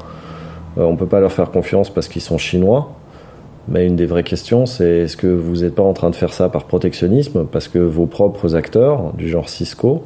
on 0.77 0.95
peut 0.95 1.07
pas 1.07 1.19
leur 1.19 1.31
faire 1.31 1.51
confiance 1.51 1.89
parce 1.89 2.07
qu'ils 2.07 2.21
sont 2.21 2.37
chinois. 2.37 2.89
Mais 3.67 3.85
une 3.85 3.95
des 3.95 4.05
vraies 4.05 4.23
questions, 4.23 4.65
c'est 4.65 4.89
est-ce 4.89 5.15
que 5.15 5.27
vous 5.27 5.57
n'êtes 5.57 5.75
pas 5.75 5.83
en 5.83 5.93
train 5.93 6.09
de 6.09 6.15
faire 6.15 6.33
ça 6.33 6.49
par 6.49 6.65
protectionnisme 6.65 7.45
parce 7.45 7.67
que 7.67 7.79
vos 7.79 8.07
propres 8.07 8.55
acteurs, 8.55 9.13
du 9.13 9.29
genre 9.29 9.49
Cisco, 9.49 10.03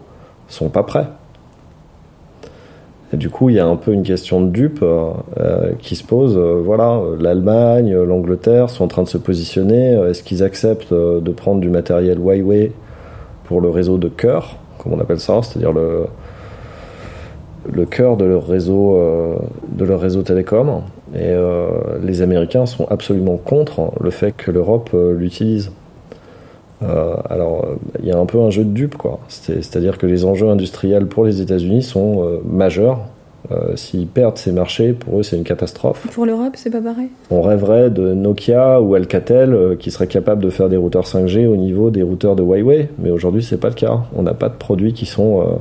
sont 0.48 0.70
pas 0.70 0.84
prêts? 0.84 1.08
Du 3.16 3.30
coup, 3.30 3.50
il 3.50 3.56
y 3.56 3.60
a 3.60 3.66
un 3.66 3.76
peu 3.76 3.92
une 3.92 4.04
question 4.04 4.42
de 4.42 4.50
dupe 4.50 4.80
euh, 4.82 5.72
qui 5.80 5.96
se 5.96 6.04
pose. 6.04 6.38
Euh, 6.38 6.62
voilà, 6.64 7.00
l'Allemagne, 7.20 7.96
l'Angleterre 7.96 8.70
sont 8.70 8.84
en 8.84 8.88
train 8.88 9.04
de 9.04 9.08
se 9.08 9.18
positionner. 9.18 9.94
Est-ce 10.10 10.24
qu'ils 10.24 10.44
acceptent 10.44 10.92
euh, 10.92 11.20
de 11.20 11.32
prendre 11.32 11.62
du 11.62 11.70
matériel 11.70 12.20
Huawei 12.20 12.72
pour 13.46 13.62
le 13.62 13.70
réseau 13.70 13.98
de 13.98 14.08
cœur, 14.08 14.58
comme 14.80 14.94
on 14.94 15.00
appelle 15.00 15.20
ça, 15.20 15.42
c'est-à-dire 15.44 15.72
le, 15.72 16.06
le 17.72 17.86
cœur 17.86 18.18
de 18.18 18.26
leur 18.26 18.48
réseau, 18.48 19.00
de 19.72 19.86
leur 19.86 20.00
réseau 20.00 20.24
télécom 20.24 20.82
et 21.14 21.30
euh, 21.30 21.70
les 22.04 22.22
Américains 22.22 22.66
sont 22.66 22.86
absolument 22.90 23.38
contre 23.38 23.94
le 24.02 24.10
fait 24.10 24.34
que 24.34 24.52
l'Europe 24.52 24.90
euh, 24.94 25.16
l'utilise. 25.18 25.72
Euh, 26.84 27.16
alors, 27.30 27.66
il 28.00 28.06
y 28.06 28.12
a 28.12 28.18
un 28.18 28.26
peu 28.26 28.40
un 28.42 28.50
jeu 28.50 28.64
de 28.64 28.70
dupe, 28.70 28.98
quoi. 28.98 29.20
C'est-à-dire 29.28 29.98
que 29.98 30.06
les 30.06 30.26
enjeux 30.26 30.50
industriels 30.50 31.08
pour 31.08 31.26
les 31.26 31.42
États-Unis 31.42 31.84
sont 31.84 32.40
majeurs. 32.46 33.00
S'ils 33.76 34.08
perdent 34.08 34.40
ces 34.40 34.52
marchés, 34.52 34.94
pour 34.94 35.20
eux, 35.20 35.24
c'est 35.24 35.38
une 35.38 35.44
catastrophe. 35.44 36.08
Pour 36.12 36.26
l'Europe, 36.26 36.54
c'est 36.56 36.72
pas 36.72 36.82
pareil? 36.82 37.10
On 37.30 37.44
rêverait 37.44 37.92
de 37.92 38.12
Nokia 38.14 38.82
ou 38.82 38.96
Alcatel 38.96 39.78
qui 39.78 39.92
seraient 39.92 40.08
capables 40.08 40.42
de 40.42 40.50
faire 40.50 40.68
des 40.68 40.78
routeurs 40.78 41.06
5G 41.06 41.46
au 41.46 41.56
niveau 41.56 41.92
des 41.92 42.02
routeurs 42.02 42.36
de 42.36 42.42
Huawei, 42.42 42.90
mais 42.98 43.12
aujourd'hui, 43.12 43.44
c'est 43.44 43.60
pas 43.60 43.70
le 43.70 43.76
cas. 43.76 44.00
On 44.16 44.24
n'a 44.24 44.34
pas 44.34 44.50
de 44.50 44.56
produits 44.56 44.94
qui 44.94 45.06
sont 45.06 45.60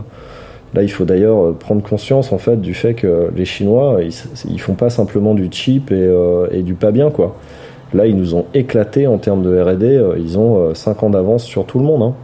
Là, 0.75 0.83
il 0.83 0.91
faut 0.91 1.05
d'ailleurs 1.05 1.39
euh, 1.39 1.53
prendre 1.53 1.83
conscience 1.83 2.33
en 2.33 2.39
fait 2.39 2.61
du 2.61 2.75
fait 2.75 2.95
que 2.95 3.31
les 3.35 3.45
Chinois, 3.45 4.01
ils, 4.03 4.61
font 4.61 4.75
pas 4.75 4.91
simplement 4.91 5.35
du 5.35 5.49
cheap 5.51 5.91
euh, 5.93 6.49
et, 6.51 6.63
du 6.63 6.75
pas 6.75 6.91
bien 6.91 7.11
quoi. 7.11 7.37
Là, 7.95 8.07
ils 8.07 8.17
nous 8.17 8.35
ont 8.35 8.47
éclaté 8.55 9.07
en 9.07 9.19
termes 9.19 9.43
de 9.43 9.59
R&D. 9.59 9.87
Euh, 9.87 10.17
ils 10.19 10.39
ont 10.39 10.75
5 10.75 11.03
ans 11.05 11.11
d'avance 11.11 11.45
sur 11.45 11.65
tout 11.65 11.79
le 11.79 11.85
monde. 11.85 12.03
Hein. 12.03 12.15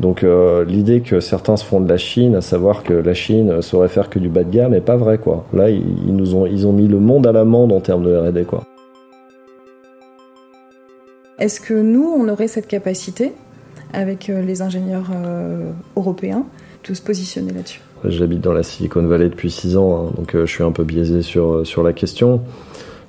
Donc 0.00 0.26
l'idée 0.66 1.02
que 1.02 1.20
certains 1.20 1.56
se 1.56 1.64
font 1.64 1.80
de 1.80 1.88
la 1.88 1.98
Chine, 1.98 2.34
à 2.34 2.40
savoir 2.40 2.82
que 2.82 2.92
la 2.92 3.14
Chine 3.14 3.62
saurait 3.62 3.86
faire 3.86 4.10
que 4.10 4.18
du 4.18 4.28
bas 4.28 4.42
de 4.42 4.50
gamme, 4.50 4.72
n'est 4.72 4.80
pas 4.80 4.96
vrai 4.96 5.18
quoi. 5.18 5.44
Là, 5.52 5.70
ils, 5.70 6.16
nous 6.16 6.34
ont, 6.34 6.46
ils 6.46 6.66
ont 6.66 6.72
mis 6.72 6.88
le 6.88 6.98
monde 6.98 7.28
à 7.28 7.32
l'amende 7.32 7.70
en 7.70 7.78
termes 7.78 8.02
de 8.02 8.16
R&D 8.16 8.42
quoi. 8.42 8.64
Est-ce 11.38 11.60
que 11.60 11.74
nous, 11.74 12.12
on 12.12 12.28
aurait 12.28 12.48
cette 12.48 12.66
capacité 12.66 13.34
avec 13.92 14.26
les 14.26 14.62
ingénieurs 14.62 15.12
européens 15.94 16.44
se 16.92 17.00
positionner 17.00 17.52
là-dessus? 17.52 17.80
J'habite 18.04 18.42
dans 18.42 18.52
la 18.52 18.62
Silicon 18.62 19.06
Valley 19.06 19.30
depuis 19.30 19.50
6 19.50 19.78
ans, 19.78 19.96
hein, 19.96 20.10
donc 20.18 20.34
euh, 20.34 20.44
je 20.44 20.52
suis 20.52 20.62
un 20.62 20.72
peu 20.72 20.84
biaisé 20.84 21.22
sur, 21.22 21.52
euh, 21.52 21.64
sur 21.64 21.82
la 21.82 21.94
question. 21.94 22.42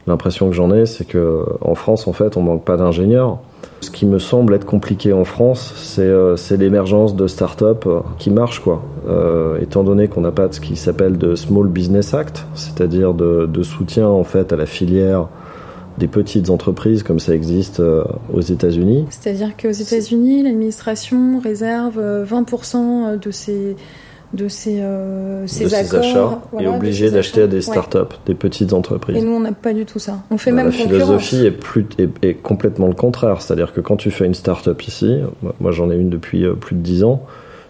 L'impression 0.07 0.49
que 0.49 0.55
j'en 0.55 0.71
ai, 0.71 0.85
c'est 0.85 1.05
que 1.05 1.45
en 1.61 1.75
France, 1.75 2.07
en 2.07 2.13
fait, 2.13 2.37
on 2.37 2.41
manque 2.41 2.63
pas 2.63 2.77
d'ingénieurs. 2.77 3.39
Ce 3.81 3.89
qui 3.89 4.05
me 4.05 4.19
semble 4.19 4.53
être 4.53 4.65
compliqué 4.65 5.13
en 5.13 5.25
France, 5.25 5.73
c'est 5.77 6.01
euh, 6.01 6.35
l'émergence 6.51 7.15
de 7.15 7.27
start-up 7.27 7.87
qui 8.17 8.29
marchent, 8.29 8.61
quoi. 8.61 8.83
étant 9.61 9.83
donné 9.83 10.07
qu'on 10.07 10.21
n'a 10.21 10.31
pas 10.31 10.47
ce 10.51 10.59
qui 10.59 10.75
s'appelle 10.75 11.17
de 11.17 11.35
Small 11.35 11.67
Business 11.67 12.13
Act, 12.13 12.45
c'est-à-dire 12.53 13.13
de, 13.13 13.47
de, 13.51 13.63
soutien 13.63 14.07
en 14.07 14.23
fait 14.23 14.53
à 14.53 14.55
la 14.55 14.65
filière 14.65 15.27
des 15.97 16.07
petites 16.07 16.49
entreprises 16.49 17.03
comme 17.03 17.19
ça 17.19 17.33
existe 17.33 17.81
aux 18.33 18.41
États-Unis. 18.41 19.05
C'est-à-dire 19.09 19.55
qu'aux 19.57 19.71
États-Unis, 19.71 20.43
l'administration 20.43 21.39
réserve 21.39 21.99
20% 21.99 23.19
de 23.19 23.31
ses 23.31 23.75
de 24.33 24.47
ces, 24.47 24.81
euh, 24.81 25.47
ces, 25.47 25.73
achats 25.73 26.41
et 26.59 26.67
obligé 26.67 27.11
d'acheter 27.11 27.43
à 27.43 27.47
des 27.47 27.61
startups, 27.61 28.15
des 28.25 28.33
petites 28.33 28.73
entreprises. 28.73 29.17
Et 29.17 29.21
nous, 29.21 29.31
on 29.31 29.39
n'a 29.39 29.51
pas 29.51 29.73
du 29.73 29.85
tout 29.85 29.99
ça. 29.99 30.19
On 30.31 30.37
fait 30.37 30.51
bah, 30.51 30.57
même 30.57 30.65
La 30.67 30.71
philosophie 30.71 31.45
est, 31.45 31.51
plus, 31.51 31.85
est, 31.97 32.33
complètement 32.33 32.87
le 32.87 32.93
contraire. 32.93 33.41
C'est-à-dire 33.41 33.73
que 33.73 33.81
quand 33.81 33.97
tu 33.97 34.11
fais 34.11 34.25
une 34.25 34.33
startup 34.33 34.81
ici, 34.87 35.19
moi 35.59 35.71
j'en 35.71 35.91
ai 35.91 35.95
une 35.95 36.09
depuis 36.09 36.45
euh, 36.45 36.53
plus 36.53 36.75
de 36.75 36.81
10 36.81 37.03
ans, 37.03 37.23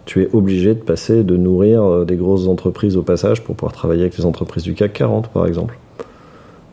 tu 0.06 0.22
es 0.22 0.28
obligé 0.32 0.74
de 0.74 0.80
passer, 0.80 1.24
de 1.24 1.36
nourrir 1.36 1.82
euh, 1.82 2.04
des 2.04 2.16
grosses 2.16 2.46
entreprises 2.46 2.96
au 2.96 3.02
passage 3.02 3.42
pour 3.42 3.56
pouvoir 3.56 3.72
travailler 3.72 4.02
avec 4.02 4.16
les 4.16 4.24
entreprises 4.24 4.62
du 4.62 4.74
CAC 4.74 4.92
40, 4.92 5.28
par 5.28 5.46
exemple. 5.46 5.76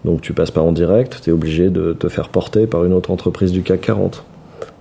Donc 0.05 0.21
tu 0.21 0.33
passes 0.33 0.51
pas 0.51 0.61
en 0.61 0.71
direct, 0.71 1.19
tu 1.23 1.29
es 1.29 1.33
obligé 1.33 1.69
de 1.69 1.93
te 1.93 2.09
faire 2.09 2.29
porter 2.29 2.67
par 2.67 2.85
une 2.85 2.93
autre 2.93 3.11
entreprise 3.11 3.51
du 3.51 3.63
CAC 3.63 3.81
40 3.81 4.23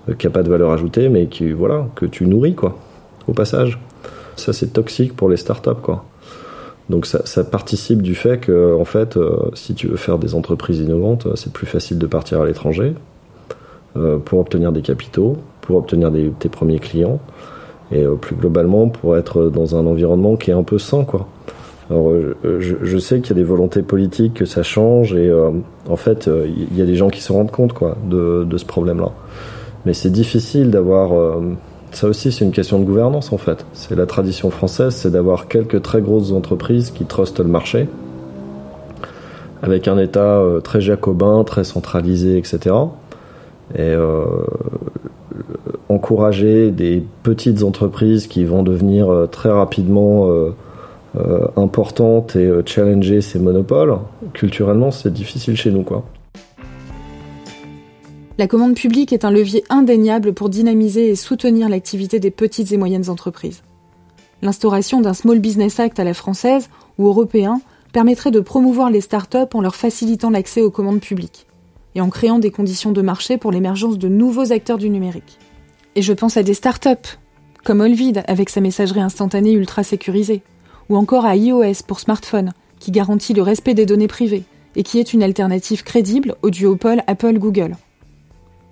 euh, 0.09 0.15
qui 0.15 0.27
n'a 0.27 0.31
pas 0.31 0.43
de 0.43 0.51
valeur 0.51 0.71
ajoutée, 0.71 1.09
mais 1.09 1.27
qui, 1.27 1.51
voilà, 1.53 1.89
que 1.95 2.07
tu 2.07 2.27
nourris, 2.27 2.55
quoi, 2.55 2.79
au 3.27 3.33
passage. 3.33 3.79
Ça, 4.37 4.53
c'est 4.53 4.73
toxique 4.73 5.15
pour 5.15 5.29
les 5.29 5.37
startups, 5.37 5.81
quoi. 5.83 6.05
Donc 6.91 7.07
ça, 7.07 7.45
participe 7.45 8.03
du 8.03 8.15
fait 8.15 8.39
que, 8.39 8.77
en 8.79 8.85
fait, 8.85 9.17
euh, 9.17 9.51
si 9.55 9.75
tu 9.75 9.87
veux 9.87 9.97
faire 9.97 10.19
des 10.19 10.35
entreprises 10.35 10.81
innovantes, 10.81 11.27
euh, 11.27 11.37
c'est 11.37 11.53
plus 11.53 11.67
facile 11.67 11.99
de 11.99 12.07
partir 12.07 12.41
à 12.41 12.47
l'étranger 12.47 12.95
pour 14.25 14.39
obtenir 14.39 14.73
des 14.73 14.81
capitaux, 14.81 15.37
pour 15.61 15.77
obtenir 15.77 16.11
des, 16.11 16.31
tes 16.31 16.49
premiers 16.49 16.79
clients, 16.79 17.21
et 17.91 18.07
plus 18.23 18.35
globalement 18.35 18.89
pour 18.89 19.19
être 19.19 19.51
dans 19.51 19.77
un 19.77 19.85
environnement 19.85 20.37
qui 20.37 20.51
est 20.51 20.55
un 20.55 20.63
peu 20.63 20.79
sain, 20.79 21.05
quoi. 21.05 21.29
Alors, 21.93 22.11
euh, 22.11 22.35
je, 22.61 22.99
sais 22.99 23.21
qu'il 23.21 23.37
y 23.37 23.39
a 23.39 23.43
des 23.43 23.47
volontés 23.47 23.83
politiques 23.83 24.35
que 24.35 24.45
ça 24.47 24.63
change 24.63 25.15
et 25.15 25.29
euh, 25.29 25.51
en 25.91 25.97
fait, 25.97 26.27
euh, 26.27 26.47
il 26.49 26.77
y 26.79 26.81
a 26.81 26.87
des 26.87 26.95
gens 26.95 27.11
qui 27.11 27.21
se 27.21 27.33
rendent 27.33 27.51
compte 27.51 27.75
quoi 27.75 27.99
de 28.09 28.57
ce 28.57 28.65
problème-là. 28.65 29.11
Mais 29.85 29.93
c'est 29.93 30.11
difficile 30.11 30.71
d'avoir. 30.71 31.41
Ça 31.93 32.09
aussi, 32.09 32.33
c'est 32.33 32.45
une 32.45 32.53
question 32.53 32.79
de 32.79 32.85
gouvernance 32.85 33.33
en 33.33 33.39
fait. 33.39 33.65
C'est 33.73 33.95
la 33.95 34.07
tradition 34.07 34.51
française, 34.51 34.95
c'est 34.95 35.11
d'avoir 35.11 35.49
quelques 35.49 35.83
très 35.83 36.01
grosses 36.01 36.33
entreprises 36.33 36.91
qui 36.91 37.05
trustent 37.05 37.41
le 37.41 37.49
marché, 37.49 37.89
avec 39.63 39.89
un 39.89 39.99
État 39.99 40.43
très 40.65 40.81
jacobin, 40.81 41.45
très 41.45 41.65
centralisé, 41.65 42.37
etc. 42.39 42.75
Et 43.79 43.95
encourager 45.89 46.71
des 46.71 47.05
petites 47.23 47.63
entreprises 47.63 48.27
qui 48.27 48.45
vont 48.45 48.63
devenir 48.63 49.29
très 49.31 49.51
rapidement 49.51 50.53
euh, 51.15 51.47
importante 51.57 52.37
et 52.37 52.47
euh, 52.47 52.63
challenger 52.65 53.21
ces 53.21 53.39
monopoles, 53.39 53.99
culturellement, 54.33 54.91
c'est 54.91 55.13
difficile 55.13 55.59
chez 55.59 55.71
nous, 55.71 55.83
quoi. 55.83 56.05
La 58.39 58.47
commande 58.47 58.75
publique 58.75 59.13
est 59.13 59.27
un 59.27 59.31
levier 59.31 59.63
indéniable 59.69 60.33
pour 60.33 60.49
dynamiser 60.49 61.11
et 61.11 61.17
soutenir 61.17 61.69
l'activité 61.69 62.19
des 62.19 62.31
petites 62.31 62.73
et 62.73 62.79
moyennes 62.79 63.11
entreprises. 63.11 63.63
L'instauration 64.41 65.03
d'un 65.03 65.13
Small 65.13 65.39
Business 65.39 65.79
Act 65.79 66.01
à 66.01 66.05
la 66.05 66.15
française 66.15 66.71
ou 66.99 67.09
européen 67.09 67.61
permettrait 67.93 68.31
de 68.31 68.41
promouvoir 68.41 68.91
les 68.91 69.03
startups 69.03 69.53
en 69.53 69.61
leur 69.61 69.77
facilitant 69.77 70.31
l'accès 70.31 70.63
aux 70.63 70.71
commandes 70.71 71.01
publiques 71.01 71.47
et 71.95 72.01
en 72.01 72.09
créant 72.09 72.39
des 72.39 72.51
conditions 72.51 72.91
de 72.91 73.03
marché 73.03 73.37
pour 73.37 73.53
l'émergence 73.53 73.99
de 73.99 74.09
nouveaux 74.09 74.51
acteurs 74.51 74.79
du 74.79 74.89
numérique. 74.89 75.39
Et 75.95 76.01
je 76.01 76.15
pense 76.15 76.39
à 76.39 76.43
des 76.43 76.55
startups, 76.55 77.19
comme 77.65 77.81
Olvid 77.81 78.25
avec 78.27 78.49
sa 78.49 78.63
messagerie 78.63 79.03
instantanée 79.03 79.53
ultra 79.53 79.83
sécurisée, 79.83 80.43
ou 80.89 80.97
encore 80.97 81.27
à 81.27 81.37
iOS 81.37 81.85
pour 81.87 82.01
smartphone, 82.01 82.53
qui 82.79 82.93
garantit 82.93 83.35
le 83.35 83.43
respect 83.43 83.75
des 83.75 83.87
données 83.87 84.09
privées 84.09 84.45
et 84.75 84.83
qui 84.85 84.99
est 84.99 85.13
une 85.13 85.23
alternative 85.23 85.85
crédible 85.85 86.35
au 86.41 86.49
duopole 86.49 87.03
Apple-Google. 87.07 87.77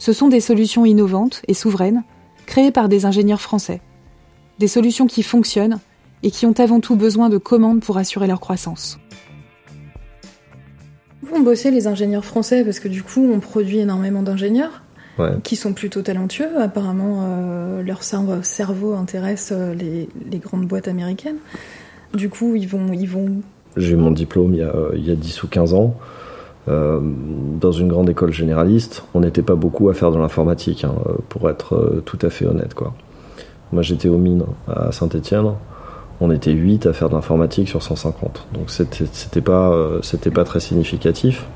Ce 0.01 0.15
sont 0.15 0.29
des 0.29 0.41
solutions 0.41 0.87
innovantes 0.87 1.43
et 1.47 1.53
souveraines, 1.53 2.03
créées 2.47 2.71
par 2.71 2.89
des 2.89 3.05
ingénieurs 3.05 3.43
français. 3.43 3.83
Des 4.59 4.67
solutions 4.67 5.07
qui 5.07 5.23
fonctionnent 5.23 5.79
et 6.23 6.31
qui 6.31 6.47
ont 6.47 6.59
avant 6.59 6.81
tout 6.81 6.97
besoin 6.97 7.29
de 7.29 7.37
commandes 7.37 7.81
pour 7.81 7.99
assurer 7.99 8.27
leur 8.27 8.41
croissance. 8.41 8.99
Vous 11.23 11.45
bossez 11.45 11.71
les 11.71 11.87
ingénieurs 11.87 12.25
français 12.25 12.65
parce 12.65 12.81
que 12.81 12.89
du 12.89 13.03
coup 13.03 13.31
on 13.31 13.41
produit 13.41 13.79
énormément 13.79 14.23
d'ingénieurs 14.23 14.83
qui 15.45 15.55
sont 15.55 15.75
plutôt 15.75 16.01
talentueux. 16.01 16.59
Apparemment 16.59 17.21
euh, 17.23 17.83
leur 17.83 18.03
cerveau, 18.03 18.95
intéresse 18.95 19.51
euh, 19.53 19.75
les 19.75 20.39
grandes 20.39 20.65
boîtes 20.65 20.89
américaines. 20.89 21.37
Du 22.15 22.31
coup, 22.31 22.57
ils 22.57 22.67
vont. 22.67 22.91
Ils 22.95 23.07
vont... 23.07 23.43
J'ai 23.77 23.93
eu 23.93 23.97
mon 23.97 24.11
diplôme 24.11 24.55
il 24.55 24.61
y, 24.61 24.63
a, 24.63 24.75
il 24.95 25.07
y 25.07 25.11
a 25.11 25.15
10 25.15 25.43
ou 25.43 25.49
15 25.49 25.75
ans. 25.75 25.95
Euh, 26.69 27.01
dans 27.61 27.73
une 27.73 27.89
grande 27.89 28.09
école 28.11 28.33
généraliste, 28.33 29.05
on 29.15 29.21
n'était 29.21 29.43
pas 29.43 29.55
beaucoup 29.55 29.89
à 29.89 29.95
faire 29.95 30.13
de 30.13 30.19
l'informatique, 30.19 30.85
hein, 30.85 30.95
pour 31.29 31.49
être 31.49 31.75
euh, 31.75 32.03
tout 32.05 32.19
à 32.23 32.31
fait 32.31 32.47
honnête. 32.47 32.75
Moi, 33.73 33.83
j'étais 33.83 34.09
aux 34.09 34.19
mines 34.19 34.45
à 34.69 34.93
Saint-Etienne. 34.93 35.53
On 36.21 36.31
était 36.31 36.53
8 36.53 36.87
à 36.87 36.93
faire 36.93 37.09
de 37.09 37.15
l'informatique 37.15 37.69
sur 37.69 37.83
150. 37.83 38.49
Donc, 38.53 38.65
c'était 38.69 39.41
pas, 39.41 39.71
euh, 39.71 40.01
pas 40.35 40.45
très 40.45 40.61
significatif. 40.61 41.47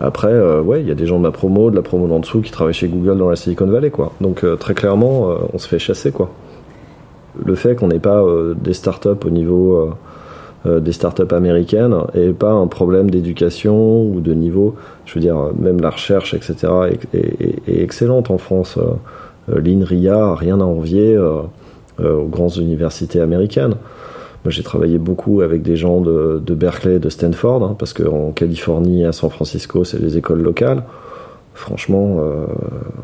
Après, 0.00 0.32
euh, 0.32 0.60
ouais, 0.60 0.80
il 0.80 0.88
y 0.88 0.90
a 0.90 0.94
des 0.94 1.06
gens 1.06 1.18
de 1.18 1.24
la 1.24 1.30
promo, 1.30 1.70
de 1.70 1.76
la 1.76 1.82
promo 1.82 2.08
d'en 2.08 2.18
dessous 2.18 2.40
qui 2.40 2.50
travaillent 2.50 2.74
chez 2.74 2.88
Google 2.88 3.18
dans 3.18 3.30
la 3.30 3.36
Silicon 3.36 3.66
Valley. 3.66 3.92
Donc, 4.20 4.44
très 4.58 4.74
clairement, 4.74 5.28
on 5.52 5.58
se 5.58 5.68
fait 5.68 5.78
chasser, 5.78 6.10
le 7.44 7.54
fait 7.54 7.74
qu'on 7.74 7.88
n'ait 7.88 7.98
pas 7.98 8.22
euh, 8.22 8.54
des 8.54 8.72
startups 8.72 9.24
au 9.24 9.30
niveau 9.30 9.76
euh, 9.76 9.90
euh, 9.90 9.94
des 10.66 10.92
startups 10.92 11.32
américaines 11.32 11.96
et 12.14 12.30
pas 12.30 12.50
un 12.50 12.66
problème 12.66 13.10
d'éducation 13.10 14.04
ou 14.04 14.20
de 14.20 14.34
niveau. 14.34 14.74
Je 15.04 15.14
veux 15.14 15.20
dire, 15.20 15.36
même 15.58 15.80
la 15.80 15.90
recherche, 15.90 16.34
etc., 16.34 16.72
est, 17.12 17.68
excellente 17.68 18.30
en 18.30 18.38
France. 18.38 18.78
L'INRIA 19.48 20.34
rien 20.34 20.60
à 20.60 20.64
envier 20.64 21.16
aux 21.18 22.26
grandes 22.26 22.56
universités 22.56 23.20
américaines. 23.20 23.74
Moi, 24.44 24.50
j'ai 24.50 24.62
travaillé 24.62 24.98
beaucoup 24.98 25.40
avec 25.40 25.62
des 25.62 25.76
gens 25.76 26.00
de, 26.00 26.54
Berkeley, 26.54 26.98
de 26.98 27.08
Stanford, 27.08 27.64
hein, 27.64 27.76
parce 27.78 27.92
qu'en 27.92 28.30
Californie, 28.32 29.04
à 29.04 29.12
San 29.12 29.30
Francisco, 29.30 29.84
c'est 29.84 29.98
les 30.00 30.16
écoles 30.16 30.42
locales. 30.42 30.84
Franchement, 31.54 32.20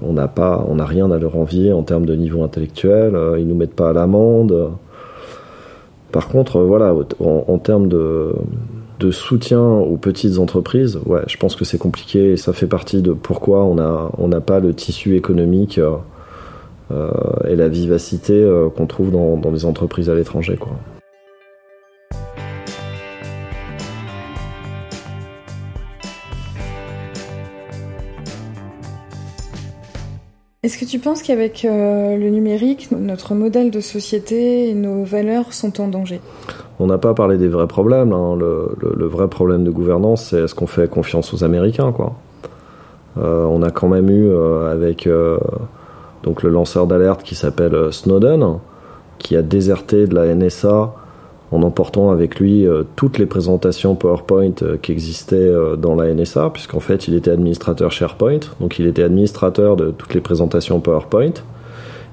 on 0.03 0.13
n'a 0.13 0.29
pas, 0.29 0.65
on 0.69 0.77
n'a 0.77 0.85
rien 0.85 1.11
à 1.11 1.19
leur 1.19 1.37
envier 1.37 1.73
en 1.73 1.83
termes 1.83 2.07
de 2.07 2.15
niveau 2.15 2.43
intellectuel. 2.43 3.17
ils 3.39 3.47
nous 3.49 3.55
mettent 3.55 3.75
pas 3.75 3.91
à 3.91 3.93
l'amende. 3.93 4.73
Par 6.13 6.29
contre, 6.29 6.61
voilà, 6.61 6.95
en 7.21 7.59
termes 7.59 7.89
de 7.89 8.35
soutien 9.11 9.63
aux 9.63 9.97
petites 9.97 10.39
entreprises, 10.39 11.01
ouais, 11.07 11.23
je 11.27 11.37
pense 11.37 11.57
que 11.57 11.65
c'est 11.65 11.79
compliqué 11.79 12.33
et 12.33 12.37
ça 12.37 12.53
fait 12.53 12.67
partie 12.67 13.03
de 13.03 13.13
pourquoi 13.13 13.65
on 13.65 13.75
n'a 13.75 14.11
on 14.19 14.31
pas 14.41 14.61
le 14.61 14.75
tissu 14.75 15.17
économique 15.17 15.79
euh, 15.79 15.97
euh, 16.93 17.11
et 17.49 17.57
la 17.57 17.69
vivacité 17.69 18.35
euh, 18.35 18.69
qu'on 18.69 18.87
trouve 18.87 19.11
dans, 19.11 19.37
dans 19.37 19.51
les 19.51 19.65
entreprises 19.65 20.09
à 20.09 20.15
l'étranger. 20.15 20.59
Est-ce 30.63 30.79
que 30.79 30.85
tu 30.85 31.01
penses 31.01 31.23
qu'avec 31.23 31.65
le 31.65 32.29
numérique, 32.29 32.89
notre 32.93 33.35
modèle 33.35 33.73
de 33.73 33.81
société 33.81 34.69
et 34.69 34.75
nos 34.75 35.03
valeurs 35.03 35.53
sont 35.53 35.81
en 35.81 35.89
danger? 35.89 36.21
On 36.79 36.87
n'a 36.87 36.99
pas 36.99 37.15
parlé 37.15 37.37
des 37.37 37.49
vrais 37.49 37.67
problèmes. 37.67 38.13
Hein. 38.13 38.37
Le, 38.37 39.07
vrai 39.07 39.29
problème 39.29 39.65
de 39.65 39.71
gouvernance, 39.71 40.27
c'est 40.27 40.39
est-ce 40.43 40.55
qu'on 40.55 40.67
fait 40.67 40.89
confiance 40.89 41.35
aux 41.35 41.45
Américains, 41.45 41.93
quoi? 41.93 42.15
Euh, 43.19 43.45
on 43.45 43.63
a 43.63 43.71
quand 43.71 43.89
même 43.89 44.09
eu 44.09 44.29
euh, 44.29 44.73
avec 44.73 45.07
euh, 45.07 45.37
donc 46.23 46.43
le 46.43 46.49
lanceur 46.49 46.87
d'alerte 46.87 47.23
qui 47.23 47.35
s'appelle 47.35 47.93
Snowden, 47.93 48.59
qui 49.19 49.37
a 49.37 49.43
déserté 49.43 50.07
de 50.07 50.15
la 50.15 50.35
NSA 50.35 50.95
en 51.53 51.63
emportant 51.63 52.11
avec 52.11 52.41
lui 52.41 52.67
toutes 52.97 53.19
les 53.19 53.27
présentations 53.27 53.95
PowerPoint 53.95 54.55
qui 54.81 54.91
existaient 54.91 55.53
dans 55.79 55.95
la 55.95 56.13
NSA, 56.13 56.51
puisqu'en 56.51 56.81
fait 56.81 57.07
il 57.09 57.15
était 57.15 57.31
administrateur 57.31 57.93
SharePoint, 57.93 58.41
donc 58.59 58.79
il 58.79 58.87
était 58.87 59.03
administrateur 59.03 59.77
de 59.77 59.91
toutes 59.91 60.15
les 60.15 60.21
présentations 60.21 60.81
PowerPoint 60.81 61.35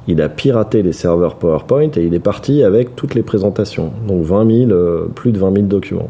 il 0.10 0.22
a 0.24 0.28
piraté 0.28 0.82
les 0.82 0.92
serveurs 0.92 1.36
PowerPoint 1.36 1.92
et 1.96 2.04
il 2.04 2.16
est 2.16 2.20
parti 2.20 2.64
avec 2.64 2.96
toutes 2.96 3.14
les 3.14 3.22
présentations. 3.22 3.92
Donc 4.08 4.24
20 4.24 4.68
000, 4.68 4.72
euh, 4.72 5.08
plus 5.14 5.32
de 5.32 5.38
20 5.38 5.54
000 5.54 5.68
documents. 5.68 6.10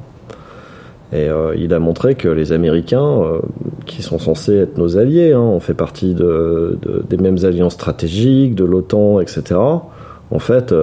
Et 1.12 1.28
euh, 1.28 1.54
il 1.58 1.74
a 1.74 1.80
montré 1.80 2.16
que 2.16 2.30
les 2.30 2.54
Américains, 2.54 3.22
euh, 3.22 3.40
qui 3.86 4.02
sont 4.02 4.18
censés 4.18 4.56
être 4.56 4.78
nos 4.78 4.98
alliés, 4.98 5.34
hein, 5.34 5.42
on 5.42 5.60
fait 5.60 5.74
partie 5.74 6.16
des 6.16 7.18
mêmes 7.18 7.44
alliances 7.44 7.74
stratégiques, 7.74 8.56
de 8.56 8.64
l'OTAN, 8.64 9.20
etc., 9.20 9.60
en 10.32 10.38
fait, 10.38 10.74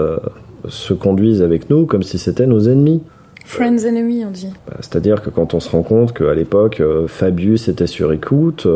se 0.69 0.95
conduisent 0.95 1.43
avec 1.43 1.71
nous 1.71 1.87
comme 1.87 2.03
si 2.03 2.19
c'était 2.19 2.47
nos 2.47 2.61
ennemis. 2.61 3.03
Friends 3.45 3.85
enemy, 3.87 4.25
on 4.27 4.31
dit. 4.31 4.49
Bah, 4.67 4.77
c'est-à-dire 4.81 5.23
que 5.23 5.31
quand 5.31 5.55
on 5.55 5.61
se 5.61 5.71
rend 5.71 5.83
compte 5.83 6.13
qu'à 6.13 6.35
l'époque, 6.35 6.83
Fabius 7.07 7.69
était 7.69 7.87
sur 7.87 8.13
écoute, 8.13 8.67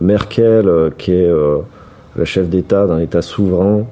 Merkel, 0.00 0.92
qui 0.98 1.12
est 1.12 1.30
le 2.16 2.24
chef 2.24 2.48
d'État 2.48 2.86
d'un 2.86 2.98
État 2.98 3.22
souverain 3.22 3.86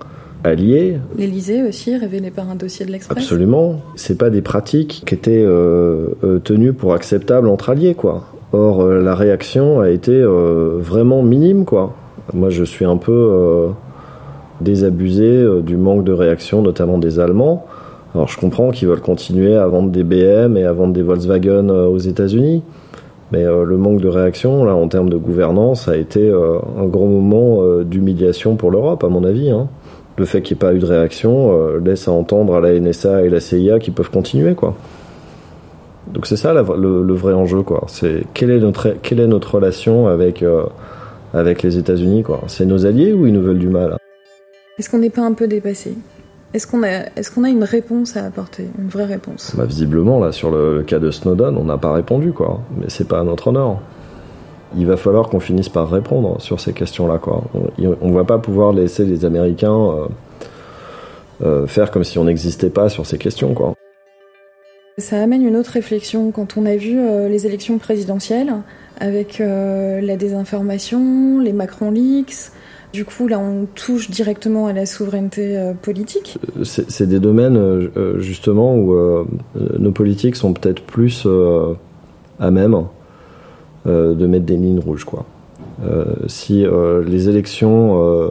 allié. 0.45 0.99
L'Élysée 1.17 1.63
aussi, 1.63 1.97
révélé 1.97 2.31
par 2.31 2.51
un 2.51 2.55
dossier 2.55 2.87
de 2.87 2.93
l'Express. 2.93 3.19
Absolument. 3.19 3.81
C'est 3.97 4.19
pas 4.19 4.31
des 4.31 4.43
pratiques 4.43 5.03
qui 5.07 5.15
étaient 5.15 5.45
euh, 5.45 6.09
euh, 6.25 6.39
tenues 6.39 6.73
pour 6.73 6.95
acceptables 6.95 7.49
entre 7.49 7.71
alliés, 7.71 7.95
quoi. 7.95 8.25
Or, 8.53 8.83
euh, 8.83 9.01
la 9.01 9.15
réaction 9.15 9.81
a 9.81 9.89
été 9.89 10.23
vraiment 10.23 11.23
minime, 11.23 11.65
quoi. 11.65 11.95
Moi, 12.35 12.51
je 12.51 12.65
suis 12.65 12.85
un 12.85 12.97
peu 12.97 13.71
désabusé 14.63 15.45
du 15.63 15.77
manque 15.77 16.05
de 16.05 16.13
réaction, 16.13 16.63
notamment 16.63 16.99
des 16.99 17.21
Allemands. 17.21 17.67
Alors, 18.15 18.29
je 18.29 18.39
comprends 18.39 18.71
qu'ils 18.71 18.89
veulent 18.89 19.01
continuer 19.01 19.57
à 19.57 19.67
vendre 19.67 19.91
des 19.91 20.05
BM 20.05 20.57
et 20.57 20.65
à 20.65 20.73
vendre 20.73 20.93
des 20.93 21.03
Volkswagen 21.03 21.69
aux 21.69 21.99
États-Unis. 21.99 22.63
Mais 23.33 23.45
euh, 23.45 23.65
le 23.65 23.79
manque 23.79 24.01
de 24.01 24.09
réaction, 24.09 24.65
là, 24.65 24.75
en 24.75 24.89
termes 24.89 25.09
de 25.09 25.17
gouvernance, 25.17 25.89
a 25.89 25.97
été 25.97 26.29
euh, 26.29 26.59
un 26.79 26.85
grand 26.85 27.07
moment 27.07 27.63
euh, 27.63 27.83
d'humiliation 27.83 28.57
pour 28.57 28.71
l'Europe, 28.71 29.03
à 29.03 29.09
mon 29.09 29.25
avis. 29.25 29.51
Hein. 29.51 29.69
Le 30.19 30.27
fait 30.27 30.43
qu'il 30.43 30.55
n'y 30.55 30.59
ait 30.59 30.67
pas 30.67 30.75
eu 30.75 30.79
de 30.79 30.85
réaction 30.85 31.79
laisse 31.79 32.07
à 32.07 32.13
entendre 32.13 32.55
à 32.55 32.61
la 32.61 32.79
NSA 32.79 33.23
et 33.23 33.31
la 33.31 33.41
CIA 33.41 33.79
qu'ils 33.79 33.95
peuvent 33.95 34.11
continuer, 34.11 34.55
quoi. 34.55 34.75
Donc 36.13 36.27
c'est 36.27 36.37
ça 36.37 36.53
le, 36.53 37.15
vrai 37.15 37.33
enjeu, 37.33 37.63
quoi. 37.63 37.85
C'est 37.87 38.25
quelle 38.35 38.51
est 38.51 38.61
notre 38.61 38.91
quelle 39.03 39.21
est 39.21 39.27
notre 39.27 39.55
relation 39.55 40.09
avec 40.09 40.45
avec 41.33 41.63
les 41.63 41.79
États-Unis, 41.79 42.25
quoi. 42.25 42.43
C'est 42.47 42.67
nos 42.67 42.85
alliés 42.85 43.15
ou 43.15 43.27
ils 43.27 43.33
nous 43.33 43.41
veulent 43.41 43.59
du 43.59 43.71
mal 43.71 43.97
Est-ce 44.83 44.91
qu'on 44.91 44.99
n'est 44.99 45.11
pas 45.11 45.23
un 45.23 45.33
peu 45.33 45.47
dépassé? 45.47 45.95
Est-ce 46.55 46.67
qu'on 46.67 46.83
a, 46.83 46.89
est 46.89 47.33
qu'on 47.33 47.45
a 47.45 47.51
une 47.51 47.63
réponse 47.63 48.17
à 48.17 48.25
apporter, 48.25 48.67
une 48.81 48.89
vraie 48.89 49.05
réponse? 49.05 49.55
Bah, 49.57 49.65
Visiblement, 49.65 50.19
là, 50.19 50.33
sur 50.33 50.51
le, 50.51 50.83
cas 50.83 50.99
de 50.99 51.13
Snowden, 51.13 51.57
on 51.57 51.63
n'a 51.63 51.79
pas 51.79 51.93
répondu, 51.93 52.33
quoi. 52.33 52.61
Mais 52.77 52.87
c'est 52.89 53.07
pas 53.07 53.21
à 53.21 53.23
notre 53.23 53.47
honneur. 53.47 53.79
Il 54.77 54.89
va 54.89 54.97
falloir 54.97 55.29
qu'on 55.29 55.39
finisse 55.39 55.69
par 55.69 55.89
répondre 55.89 56.41
sur 56.41 56.59
ces 56.59 56.73
questions-là, 56.73 57.19
quoi. 57.19 57.45
On 57.79 58.09
ne 58.09 58.13
va 58.13 58.25
pas 58.25 58.39
pouvoir 58.39 58.73
laisser 58.73 59.05
les 59.05 59.25
Américains 59.25 59.71
euh, 59.73 60.07
euh, 61.45 61.67
faire 61.69 61.93
comme 61.93 62.03
si 62.03 62.19
on 62.19 62.25
n'existait 62.25 62.71
pas 62.71 62.89
sur 62.89 63.07
ces 63.07 63.19
questions, 63.19 63.55
quoi. 63.55 63.75
Ça 64.99 65.23
amène 65.23 65.47
une 65.47 65.55
autre 65.55 65.71
réflexion. 65.71 66.33
Quand 66.33 66.57
on 66.57 66.67
a 66.67 66.75
vu 66.75 66.99
euh, 66.99 67.29
les 67.29 67.47
élections 67.47 67.79
présidentielles, 67.79 68.53
avec 68.99 69.39
la 69.39 70.17
désinformation, 70.17 71.39
les 71.39 71.53
Macron 71.53 71.93
leaks, 71.93 72.51
du 72.93 73.05
coup, 73.05 73.27
là, 73.27 73.39
on 73.39 73.67
touche 73.67 74.11
directement 74.11 74.67
à 74.67 74.73
la 74.73 74.85
souveraineté 74.85 75.57
euh, 75.57 75.73
politique. 75.73 76.39
Euh, 76.59 76.65
c'est 76.65 77.07
des 77.07 77.21
domaines, 77.21 77.57
euh, 77.57 78.21
justement, 78.21 78.77
où 78.77 78.95
nos 79.79 79.93
politiques 79.93 80.37
sont 80.37 80.53
peut-être 80.53 80.83
plus 80.83 81.27
à 82.39 82.51
même 82.51 82.85
de 83.87 84.27
mettre 84.27 84.45
des 84.45 84.57
lignes 84.57 84.81
rouges, 84.81 85.05
quoi. 85.05 85.25
si 86.29 86.65
les 87.07 87.29
élections 87.29 88.31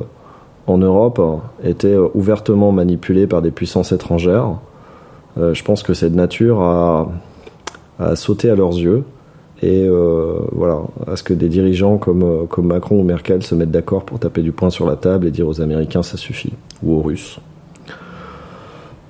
en 0.67 0.78
Europe 0.78 1.21
étaient 1.63 1.97
ouvertement 2.13 2.71
manipulées 2.71 3.28
par 3.28 3.41
des 3.41 3.52
puissances 3.52 3.91
étrangères, 3.91 4.60
je 5.38 5.63
pense 5.63 5.84
que 5.84 5.93
c'est 5.93 6.10
de 6.10 6.15
nature 6.15 6.62
à, 6.62 7.12
à 8.00 8.15
sauter 8.15 8.50
à 8.50 8.56
leurs 8.56 8.78
yeux 8.78 9.04
et 9.62 9.86
euh, 9.88 10.39
voilà, 10.52 10.82
à 11.08 11.15
ce 11.15 11.24
que 11.24 11.34
des 11.34 11.50
dirigeants 11.50 11.97
comme, 11.97 12.24
euh, 12.24 12.45
comme 12.45 12.67
Macron 12.67 13.00
ou 13.00 13.04
Merkel 13.04 13.43
se 13.43 13.54
mettent 13.54 13.71
d'accord 13.71 14.04
pour 14.04 14.19
taper 14.19 14.41
du 14.41 14.52
poing 14.52 14.69
sur 14.69 14.88
la 14.88 14.95
table 14.95 15.28
et 15.28 15.32
dire 15.32 15.47
aux 15.47 15.62
Américains 15.62 16.04
ça 16.04 16.17
suffit, 16.17 16.54
ou 16.84 16.93
aux 16.93 17.02
Russes. 17.02 17.39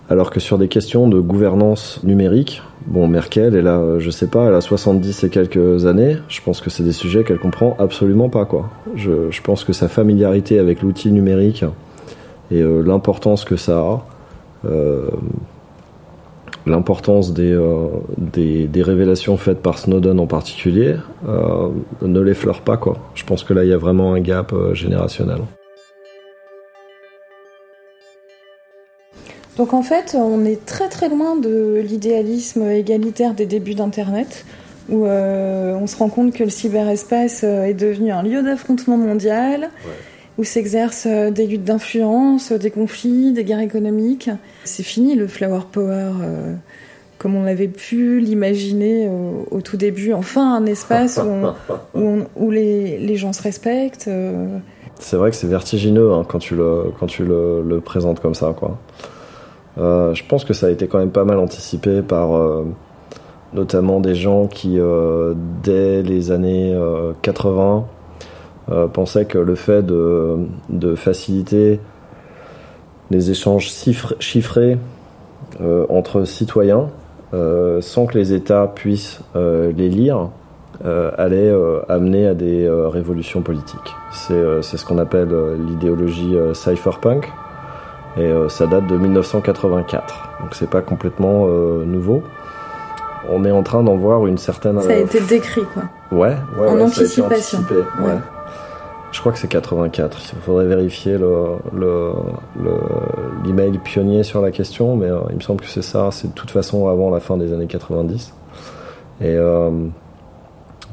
Alors 0.09 0.29
que 0.29 0.41
sur 0.41 0.57
des 0.57 0.67
questions 0.67 1.07
de 1.07 1.21
gouvernance 1.21 2.01
numérique, 2.03 2.61
bon, 2.85 3.07
Merkel, 3.07 3.55
elle 3.55 3.67
a, 3.67 3.99
je 3.99 4.09
sais 4.09 4.27
pas, 4.27 4.47
elle 4.47 4.55
a 4.55 4.59
70 4.59 5.23
et 5.23 5.29
quelques 5.29 5.85
années, 5.85 6.17
je 6.27 6.41
pense 6.41 6.59
que 6.59 6.69
c'est 6.69 6.83
des 6.83 6.91
sujets 6.91 7.23
qu'elle 7.23 7.39
comprend 7.39 7.77
absolument 7.79 8.27
pas, 8.27 8.43
quoi. 8.43 8.69
Je, 8.95 9.31
je 9.31 9.41
pense 9.41 9.63
que 9.63 9.71
sa 9.71 9.87
familiarité 9.87 10.59
avec 10.59 10.81
l'outil 10.81 11.13
numérique 11.13 11.63
et 12.51 12.61
euh, 12.61 12.81
l'importance 12.81 13.45
que 13.45 13.55
ça 13.55 13.79
a, 13.79 14.05
euh, 14.65 15.09
l'importance 16.65 17.33
euh, 17.37 17.87
des, 18.17 18.67
des, 18.67 18.81
révélations 18.81 19.37
faites 19.37 19.61
par 19.61 19.79
Snowden 19.79 20.19
en 20.19 20.27
particulier 20.27 20.95
euh, 21.27 21.69
ne 22.01 22.19
l'effleure 22.19 22.61
pas. 22.61 22.77
Quoi. 22.77 22.97
Je 23.15 23.23
pense 23.23 23.43
que 23.43 23.53
là, 23.53 23.63
il 23.63 23.69
y 23.69 23.73
a 23.73 23.77
vraiment 23.77 24.13
un 24.13 24.19
gap 24.19 24.53
euh, 24.53 24.73
générationnel. 24.73 25.39
Donc 29.57 29.73
en 29.73 29.81
fait, 29.81 30.15
on 30.17 30.45
est 30.45 30.65
très 30.65 30.87
très 30.87 31.09
loin 31.09 31.35
de 31.35 31.81
l'idéalisme 31.85 32.69
égalitaire 32.69 33.33
des 33.33 33.45
débuts 33.45 33.75
d'Internet, 33.75 34.45
où 34.89 35.05
on 35.05 35.87
se 35.87 35.97
rend 35.97 36.09
compte 36.09 36.33
que 36.33 36.43
le 36.43 36.49
cyberespace 36.49 37.43
est 37.43 37.73
devenu 37.73 38.11
un 38.11 38.23
lieu 38.23 38.41
d'affrontement 38.41 38.97
mondial 38.97 39.69
où 40.41 40.43
s'exercent 40.43 41.07
euh, 41.07 41.29
des 41.29 41.45
luttes 41.45 41.63
d'influence, 41.63 42.51
des 42.51 42.71
conflits, 42.71 43.31
des 43.31 43.43
guerres 43.43 43.59
économiques. 43.59 44.31
C'est 44.63 44.81
fini 44.81 45.13
le 45.13 45.27
flower 45.27 45.61
power 45.71 46.13
euh, 46.21 46.55
comme 47.19 47.35
on 47.35 47.45
avait 47.45 47.67
pu 47.67 48.19
l'imaginer 48.19 49.07
au, 49.51 49.61
tout 49.61 49.77
début. 49.77 50.11
Enfin, 50.11 50.55
un 50.55 50.65
espace 50.65 51.21
où, 51.93 52.49
les, 52.51 53.15
gens 53.15 53.31
se 53.31 53.43
respectent. 53.43 54.07
Euh. 54.07 54.57
C'est 54.99 55.17
vrai 55.17 55.29
que 55.29 55.35
c'est 55.35 55.47
vertigineux 55.47 56.11
hein, 56.11 56.25
quand 56.27 56.39
tu, 56.39 56.55
le, 56.55 56.85
quand 56.99 57.05
tu 57.05 57.23
le, 57.23 57.79
présentes 57.85 58.21
comme 58.21 58.33
ça. 58.33 58.55
Quoi. 58.57 58.79
je 59.77 60.23
pense 60.27 60.45
que 60.45 60.53
ça 60.53 60.65
a 60.65 60.69
été 60.71 60.87
quand 60.87 60.97
même 60.97 61.11
pas 61.11 61.23
mal 61.23 61.37
anticipé 61.37 62.01
par 62.01 62.31
notamment 63.53 63.99
des 63.99 64.15
gens 64.15 64.47
qui, 64.47 64.79
dès 65.61 66.01
les 66.01 66.31
années 66.31 66.75
80, 67.21 67.75
euh, 67.77 68.00
pensait 68.93 69.25
que 69.25 69.37
le 69.37 69.55
fait 69.55 69.85
de, 69.85 70.95
faciliter 70.95 71.79
les 73.09 73.31
échanges 73.31 73.71
chiffrés 74.19 74.77
euh, 75.59 75.85
entre 75.89 76.23
citoyens, 76.23 76.89
euh, 77.33 77.81
sans 77.81 78.05
que 78.05 78.17
les 78.17 78.33
États 78.33 78.67
puissent 78.67 79.21
les 79.35 79.89
lire, 79.89 80.29
allait 81.17 81.53
amener 81.89 82.25
à 82.25 82.33
des 82.33 82.67
révolutions 82.69 83.41
politiques. 83.41 83.95
C'est 84.11 84.63
ce 84.63 84.85
qu'on 84.85 84.97
appelle 84.97 85.29
l'idéologie 85.67 86.35
cypherpunk 86.53 87.31
et 88.17 88.31
ça 88.49 88.65
date 88.65 88.87
de 88.87 88.97
1984. 88.97 90.29
Donc 90.41 90.55
c'est 90.55 90.69
pas 90.69 90.81
complètement 90.81 91.45
nouveau 91.45 92.23
on 93.29 93.45
est 93.45 93.51
en 93.51 93.63
train 93.63 93.83
d'en 93.83 93.95
voir 93.95 94.27
une 94.27 94.37
certaine. 94.37 94.81
Ça 94.81 94.89
a 94.89 94.95
été 94.95 95.19
décrit, 95.21 95.63
quoi. 95.73 95.83
Ouais, 96.11 96.35
ouais, 96.57 96.67
en 96.67 96.79
anticipation. 96.81 97.59
ouais. 98.01 98.13
Je 99.11 99.19
crois 99.19 99.33
que 99.33 99.37
c'est 99.37 99.49
84. 99.49 100.19
Il 100.33 100.39
faudrait 100.39 100.65
vérifier 100.65 101.17
le, 101.17 101.57
l'email 103.45 103.77
pionnier 103.79 104.23
sur 104.23 104.41
la 104.41 104.51
question, 104.51 104.95
mais 104.95 105.07
euh, 105.07 105.19
il 105.29 105.35
me 105.35 105.41
semble 105.41 105.61
que 105.61 105.67
c'est 105.67 105.81
ça. 105.81 106.09
C'est 106.11 106.29
de 106.29 106.33
toute 106.33 106.51
façon 106.51 106.87
avant 106.87 107.09
la 107.09 107.19
fin 107.19 107.37
des 107.37 107.51
années 107.51 107.67
90. 107.67 108.33
Et 109.19 109.25
euh, 109.25 109.69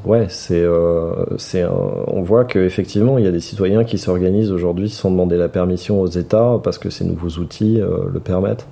ouais, 0.03 0.27
c'est, 0.27 0.61
euh, 0.61 1.25
on 2.07 2.21
voit 2.21 2.43
qu'effectivement, 2.43 3.17
il 3.17 3.23
y 3.23 3.27
a 3.27 3.31
des 3.31 3.39
citoyens 3.39 3.85
qui 3.85 3.97
s'organisent 3.97 4.51
aujourd'hui 4.51 4.89
sans 4.89 5.11
demander 5.11 5.37
la 5.37 5.47
permission 5.47 6.01
aux 6.01 6.07
États 6.07 6.59
parce 6.61 6.77
que 6.77 6.89
ces 6.89 7.05
nouveaux 7.05 7.39
outils 7.41 7.79
le 7.79 8.19
permettent. 8.19 8.67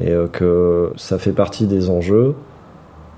Et 0.00 0.14
que 0.32 0.92
ça 0.96 1.18
fait 1.18 1.32
partie 1.32 1.66
des 1.66 1.90
enjeux 1.90 2.36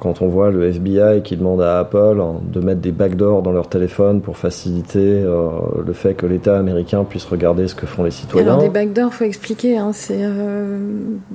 quand 0.00 0.22
on 0.22 0.28
voit 0.28 0.50
le 0.50 0.64
FBI 0.64 1.22
qui 1.22 1.36
demande 1.36 1.60
à 1.60 1.78
Apple 1.78 2.16
hein, 2.20 2.40
de 2.42 2.60
mettre 2.60 2.80
des 2.80 2.90
backdoors 2.90 3.42
dans 3.42 3.52
leur 3.52 3.68
téléphone 3.68 4.22
pour 4.22 4.38
faciliter 4.38 5.22
euh, 5.22 5.50
le 5.86 5.92
fait 5.92 6.14
que 6.14 6.26
l'État 6.26 6.58
américain 6.58 7.04
puisse 7.04 7.26
regarder 7.26 7.68
ce 7.68 7.74
que 7.74 7.86
font 7.86 8.02
les 8.02 8.10
citoyens. 8.10 8.46
Alors 8.46 8.62
des 8.62 8.70
backdoors, 8.70 9.12
faut 9.12 9.24
expliquer, 9.24 9.76
hein, 9.76 9.92
euh, 10.10 10.78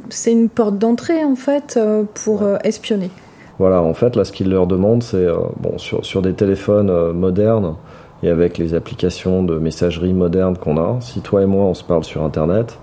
c'est 0.09 0.31
une 0.31 0.49
porte 0.49 0.79
d'entrée 0.79 1.23
en 1.23 1.35
fait 1.35 1.77
euh, 1.77 2.03
pour 2.25 2.43
espionner. 2.63 3.11
Voilà, 3.59 3.81
en 3.81 3.93
fait 3.93 4.15
là 4.15 4.25
ce 4.25 4.31
qu'ils 4.31 4.49
leur 4.49 4.67
demandent 4.67 5.03
c'est 5.03 5.27
bon 5.57 5.77
sur, 5.77 6.03
sur 6.03 6.21
des 6.21 6.33
téléphones 6.33 7.11
modernes 7.13 7.75
et 8.23 8.29
avec 8.29 8.57
les 8.57 8.73
applications 8.73 9.43
de 9.43 9.57
messagerie 9.59 10.13
modernes 10.13 10.57
qu'on 10.57 10.77
a, 10.77 10.97
si 10.99 11.21
toi 11.21 11.43
et 11.43 11.45
moi 11.45 11.65
on 11.65 11.73
se 11.73 11.83
parle 11.83 12.03
sur 12.03 12.23
Internet, 12.23 12.79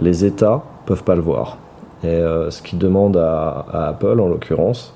les 0.00 0.24
États 0.24 0.62
peuvent 0.84 1.04
pas 1.04 1.14
le 1.14 1.22
voir. 1.22 1.56
Et 2.02 2.20
ce 2.50 2.60
qu'ils 2.60 2.78
demandent 2.78 3.16
à, 3.16 3.64
à 3.72 3.88
Apple 3.88 4.20
en 4.20 4.28
l'occurrence, 4.28 4.94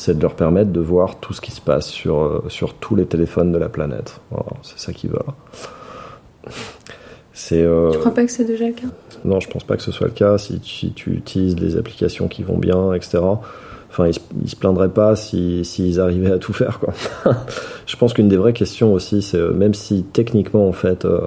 c'est 0.00 0.16
de 0.16 0.22
leur 0.22 0.34
permettre 0.34 0.72
de 0.72 0.80
voir 0.80 1.20
tout 1.20 1.34
ce 1.34 1.42
qui 1.42 1.50
se 1.50 1.60
passe 1.60 1.86
sur, 1.86 2.22
euh, 2.22 2.44
sur 2.48 2.72
tous 2.72 2.96
les 2.96 3.04
téléphones 3.04 3.52
de 3.52 3.58
la 3.58 3.68
planète. 3.68 4.18
c'est 4.62 4.78
ça 4.78 4.94
qui 4.94 5.08
va. 5.08 5.22
C'est, 7.34 7.60
euh... 7.60 7.90
Tu 7.90 7.98
crois 7.98 8.14
pas 8.14 8.24
que 8.24 8.30
c'est 8.30 8.46
déjà 8.46 8.66
le 8.66 8.72
cas? 8.72 8.86
Non, 9.26 9.40
je 9.40 9.50
pense 9.50 9.62
pas 9.62 9.76
que 9.76 9.82
ce 9.82 9.92
soit 9.92 10.06
le 10.06 10.14
cas. 10.14 10.38
Si, 10.38 10.58
tu 10.94 11.10
utilises 11.10 11.54
des 11.54 11.76
applications 11.76 12.28
qui 12.28 12.42
vont 12.42 12.56
bien, 12.56 12.94
etc. 12.94 13.18
Enfin, 13.90 14.06
ils, 14.08 14.42
ne 14.42 14.46
se 14.46 14.56
plaindraient 14.56 14.88
pas 14.88 15.16
s'ils 15.16 15.66
si, 15.66 16.00
arrivaient 16.00 16.32
à 16.32 16.38
tout 16.38 16.54
faire, 16.54 16.78
quoi. 16.78 16.94
je 17.86 17.96
pense 17.96 18.14
qu'une 18.14 18.28
des 18.28 18.38
vraies 18.38 18.54
questions 18.54 18.94
aussi, 18.94 19.20
c'est 19.20 19.36
euh, 19.36 19.52
même 19.52 19.74
si 19.74 20.04
techniquement, 20.04 20.66
en 20.66 20.72
fait, 20.72 21.04
euh, 21.04 21.20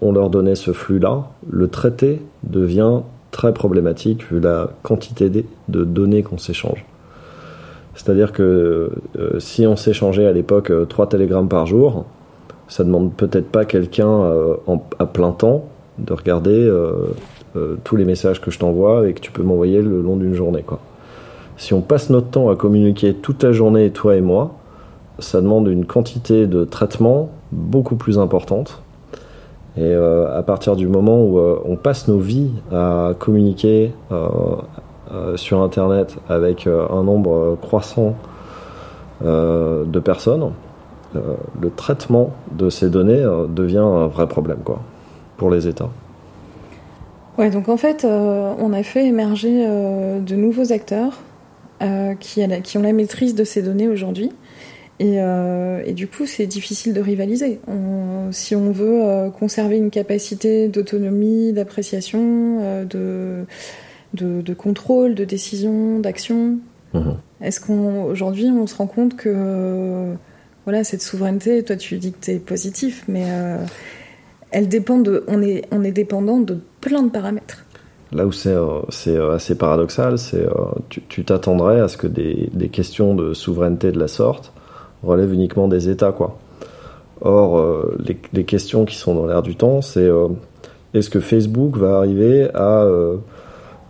on 0.00 0.12
leur 0.12 0.30
donnait 0.30 0.54
ce 0.54 0.72
flux-là, 0.72 1.24
le 1.50 1.66
traité 1.66 2.22
devient 2.44 3.00
très 3.32 3.52
problématique 3.52 4.30
vu 4.30 4.38
la 4.38 4.70
quantité 4.84 5.28
de 5.28 5.84
données 5.84 6.22
qu'on 6.22 6.38
s'échange. 6.38 6.84
C'est-à-dire 7.94 8.32
que 8.32 8.90
euh, 9.18 9.40
si 9.40 9.66
on 9.66 9.76
s'échangeait 9.76 10.26
à 10.26 10.32
l'époque 10.32 10.70
euh, 10.70 10.84
trois 10.84 11.08
télégrammes 11.08 11.48
par 11.48 11.66
jour, 11.66 12.04
ça 12.68 12.84
demande 12.84 13.12
peut-être 13.12 13.50
pas 13.50 13.64
quelqu'un 13.64 14.08
euh, 14.08 14.56
à 14.98 15.06
plein 15.06 15.32
temps 15.32 15.64
de 15.98 16.12
regarder 16.14 16.72
tous 17.84 17.96
les 17.96 18.06
messages 18.06 18.40
que 18.40 18.50
je 18.50 18.58
t'envoie 18.58 19.06
et 19.06 19.12
que 19.12 19.20
tu 19.20 19.30
peux 19.30 19.42
m'envoyer 19.42 19.82
le 19.82 20.00
long 20.00 20.16
d'une 20.16 20.32
journée. 20.32 20.64
Si 21.58 21.74
on 21.74 21.82
passe 21.82 22.08
notre 22.08 22.28
temps 22.28 22.48
à 22.48 22.56
communiquer 22.56 23.12
toute 23.12 23.42
la 23.42 23.52
journée, 23.52 23.90
toi 23.90 24.16
et 24.16 24.22
moi, 24.22 24.54
ça 25.18 25.42
demande 25.42 25.68
une 25.68 25.84
quantité 25.84 26.46
de 26.46 26.64
traitement 26.64 27.28
beaucoup 27.52 27.96
plus 27.96 28.18
importante. 28.18 28.80
Et 29.76 29.92
à 29.92 30.42
partir 30.46 30.74
du 30.74 30.88
moment 30.88 31.22
où 31.22 31.38
on 31.38 31.76
passe 31.76 32.08
nos 32.08 32.18
vies 32.18 32.52
à 32.72 33.12
communiquer 33.18 33.92
euh, 34.10 34.28
sur 35.36 35.60
Internet 35.62 36.16
avec 36.28 36.66
euh, 36.66 36.86
un 36.90 37.02
nombre 37.02 37.56
croissant 37.60 38.14
euh, 39.24 39.84
de 39.84 40.00
personnes, 40.00 40.52
le 41.14 41.70
traitement 41.74 42.32
de 42.52 42.70
ces 42.70 42.88
données 42.88 43.26
devient 43.48 43.78
un 43.78 44.06
vrai 44.06 44.28
problème 44.28 44.58
quoi, 44.64 44.80
pour 45.36 45.50
les 45.50 45.66
États. 45.66 45.90
Ouais, 47.36 47.50
donc 47.50 47.68
en 47.68 47.76
fait, 47.76 48.04
on 48.04 48.72
a 48.72 48.82
fait 48.84 49.06
émerger 49.06 49.66
de 49.66 50.36
nouveaux 50.36 50.72
acteurs 50.72 51.14
qui, 52.20 52.44
ont 52.76 52.82
la 52.82 52.92
maîtrise 52.92 53.34
de 53.34 53.42
ces 53.42 53.62
données 53.62 53.88
aujourd'hui. 53.88 54.30
Et, 55.00 55.18
du 55.94 56.06
coup, 56.06 56.26
c'est 56.26 56.46
difficile 56.46 56.92
de 56.92 57.00
rivaliser. 57.00 57.58
si 58.30 58.54
on 58.54 58.70
veut 58.70 59.32
conserver 59.36 59.78
une 59.78 59.90
capacité 59.90 60.68
d'autonomie, 60.68 61.52
d'appréciation, 61.52 62.84
de, 62.88 63.46
de, 64.14 64.54
contrôle, 64.54 65.14
de 65.14 65.24
décision, 65.24 66.00
d'action. 66.00 66.58
Mhm. 66.94 67.16
Est-ce 67.40 67.60
qu'aujourd'hui 67.60 68.48
on, 68.48 68.66
se 68.66 68.76
rend 68.76 68.86
compte 68.86 69.16
que 69.16 70.14
voilà 70.64 70.84
cette 70.84 71.02
souveraineté, 71.02 71.62
toi 71.62 71.76
tu 71.76 71.96
dis 71.98 72.12
que 72.12 72.18
tu 72.20 72.30
es 72.32 72.38
positif, 72.38 73.04
mais 73.08 73.24
euh, 73.28 73.56
elle 74.50 74.68
dépend 74.68 74.98
de, 74.98 75.24
on 75.28 75.40
est, 75.40 75.64
on 75.70 75.82
est 75.84 75.92
dépendant 75.92 76.38
de 76.38 76.58
plein 76.80 77.02
de 77.02 77.10
paramètres. 77.10 77.64
Là 78.12 78.26
où 78.26 78.32
c'est 78.32 78.50
euh, 78.50 78.80
euh, 79.06 79.34
assez 79.34 79.54
paradoxal, 79.54 80.18
c'est 80.18 80.44
tu 80.88 81.24
t'attendrais 81.24 81.80
à 81.80 81.86
ce 81.86 81.96
que 81.96 82.08
des, 82.08 82.68
questions 82.70 83.14
de 83.14 83.32
souveraineté 83.32 83.92
de 83.92 83.98
la 83.98 84.08
sorte 84.08 84.52
relèvent 85.02 85.32
uniquement 85.32 85.68
des 85.68 85.88
États, 85.88 86.12
quoi. 86.12 86.38
Or, 87.22 87.84
les, 87.98 88.18
les, 88.32 88.44
questions 88.44 88.86
qui 88.86 88.96
sont 88.96 89.14
dans 89.14 89.26
l'air 89.26 89.42
du 89.42 89.54
temps, 89.54 89.82
c'est 89.82 90.08
est-ce 90.94 91.10
que 91.10 91.20
Facebook 91.20 91.76
va 91.76 91.98
arriver 91.98 92.48
à 92.54 92.86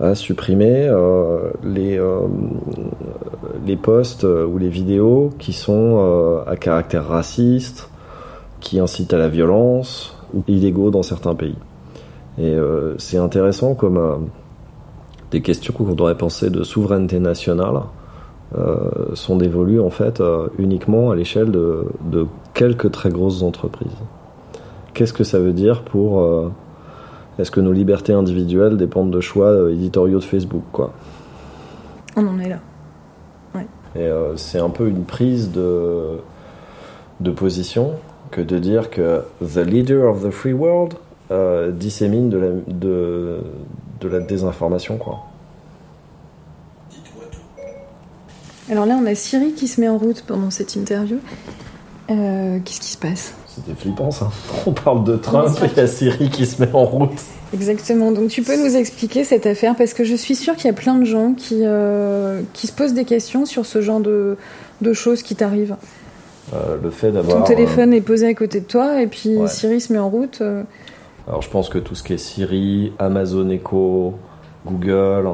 à 0.00 0.14
supprimer 0.14 0.86
euh, 0.88 1.50
les, 1.62 1.98
euh, 1.98 2.20
les 3.66 3.76
posts 3.76 4.24
euh, 4.24 4.46
ou 4.46 4.56
les 4.56 4.70
vidéos 4.70 5.30
qui 5.38 5.52
sont 5.52 6.42
à 6.46 6.56
caractère 6.56 7.06
raciste, 7.06 7.90
qui 8.60 8.80
incitent 8.80 9.12
à 9.12 9.18
la 9.18 9.28
violence 9.28 10.16
ou 10.34 10.42
illégaux 10.48 10.90
dans 10.90 11.02
certains 11.02 11.34
pays. 11.34 11.56
Et 12.38 12.56
c'est 12.98 13.18
intéressant 13.18 13.74
comme 13.74 14.28
des 15.30 15.42
questions 15.42 15.74
qu'on 15.74 15.92
devrait 15.92 16.16
penser 16.16 16.48
de 16.48 16.62
souveraineté 16.62 17.18
nationale 17.18 17.82
sont 19.14 19.36
dévolues 19.36 19.80
en 19.80 19.90
fait 19.90 20.22
uniquement 20.58 21.10
à 21.10 21.16
l'échelle 21.16 21.50
de, 21.50 22.26
quelques 22.54 22.90
très 22.92 23.10
grosses 23.10 23.42
entreprises. 23.42 23.88
Qu'est-ce 24.94 25.12
que 25.12 25.24
ça 25.24 25.38
veut 25.38 25.52
dire 25.52 25.82
pour 25.82 26.24
est-ce 27.40 27.50
que 27.50 27.61
nos 27.61 27.72
libertés 27.72 28.12
individuelles 28.12 28.76
dépendent 28.76 29.11
de 29.11 29.20
choix 29.20 29.46
euh, 29.46 29.72
éditoriaux 29.72 30.18
de 30.18 30.24
Facebook, 30.24 30.62
quoi 30.72 30.92
On 32.16 32.26
en 32.26 32.38
est 32.38 32.48
là. 32.48 32.59
Et 33.96 34.03
euh, 34.03 34.37
c'est 34.37 34.61
un 34.61 34.70
peu 34.70 34.87
une 34.87 35.03
prise 35.03 35.50
de, 35.50 36.18
de 37.18 37.31
position 37.33 37.94
que 38.31 38.40
de 38.40 38.61
dire 38.61 38.88
que 38.88 39.24
the 39.42 39.57
leader 39.57 40.09
of 40.09 40.22
the 40.22 40.31
free 40.31 40.53
world 40.53 40.94
euh, 41.33 41.72
dissémine 41.72 42.31
de 42.31 42.38
la, 42.38 42.48
de, 42.68 43.38
de 44.00 44.09
la 44.09 44.20
désinformation, 44.20 44.96
quoi. 44.96 45.24
Alors 48.70 48.87
là, 48.87 48.96
on 49.03 49.07
a 49.07 49.16
Siri 49.16 49.55
qui 49.55 49.66
se 49.66 49.81
met 49.81 49.88
en 49.88 49.98
route 49.98 50.22
pendant 50.24 50.50
cette 50.50 50.76
interview. 50.76 51.18
Qu'est-ce 52.07 52.81
qui 52.81 52.88
se 52.88 52.98
passe? 52.98 53.35
C'était 53.54 53.74
flippant 53.74 54.10
ça. 54.10 54.30
On 54.66 54.72
parle 54.72 55.04
de 55.04 55.16
train, 55.16 55.44
il 55.62 55.76
y 55.76 55.80
a 55.80 55.86
Siri 55.86 56.30
qui 56.30 56.46
se 56.46 56.62
met 56.62 56.72
en 56.72 56.84
route. 56.84 57.10
Exactement. 57.52 58.12
Donc 58.12 58.28
tu 58.28 58.42
peux 58.42 58.56
nous 58.56 58.76
expliquer 58.76 59.24
cette 59.24 59.46
affaire 59.46 59.74
parce 59.76 59.92
que 59.92 60.04
je 60.04 60.14
suis 60.14 60.36
sûre 60.36 60.54
qu'il 60.54 60.66
y 60.66 60.70
a 60.70 60.74
plein 60.74 60.96
de 60.96 61.04
gens 61.04 61.34
qui, 61.34 61.60
euh, 61.62 62.42
qui 62.52 62.66
se 62.66 62.72
posent 62.72 62.94
des 62.94 63.04
questions 63.04 63.44
sur 63.44 63.66
ce 63.66 63.80
genre 63.80 64.00
de, 64.00 64.36
de 64.80 64.92
choses 64.92 65.22
qui 65.22 65.34
t'arrivent. 65.34 65.76
Euh, 66.54 66.76
le 66.80 66.90
fait 66.90 67.10
d'avoir. 67.12 67.38
Ton 67.38 67.44
téléphone 67.44 67.92
est 67.92 68.00
posé 68.00 68.26
à 68.26 68.34
côté 68.34 68.60
de 68.60 68.66
toi 68.66 69.02
et 69.02 69.06
puis 69.06 69.36
Siri 69.46 69.80
se 69.80 69.92
met 69.92 69.98
en 69.98 70.08
route. 70.08 70.38
Euh. 70.40 70.62
Alors 71.26 71.42
je 71.42 71.50
pense 71.50 71.68
que 71.68 71.78
tout 71.78 71.94
ce 71.94 72.02
qui 72.02 72.12
est 72.12 72.18
Siri, 72.18 72.92
Amazon 72.98 73.48
Echo, 73.50 74.14
Google, 74.66 75.28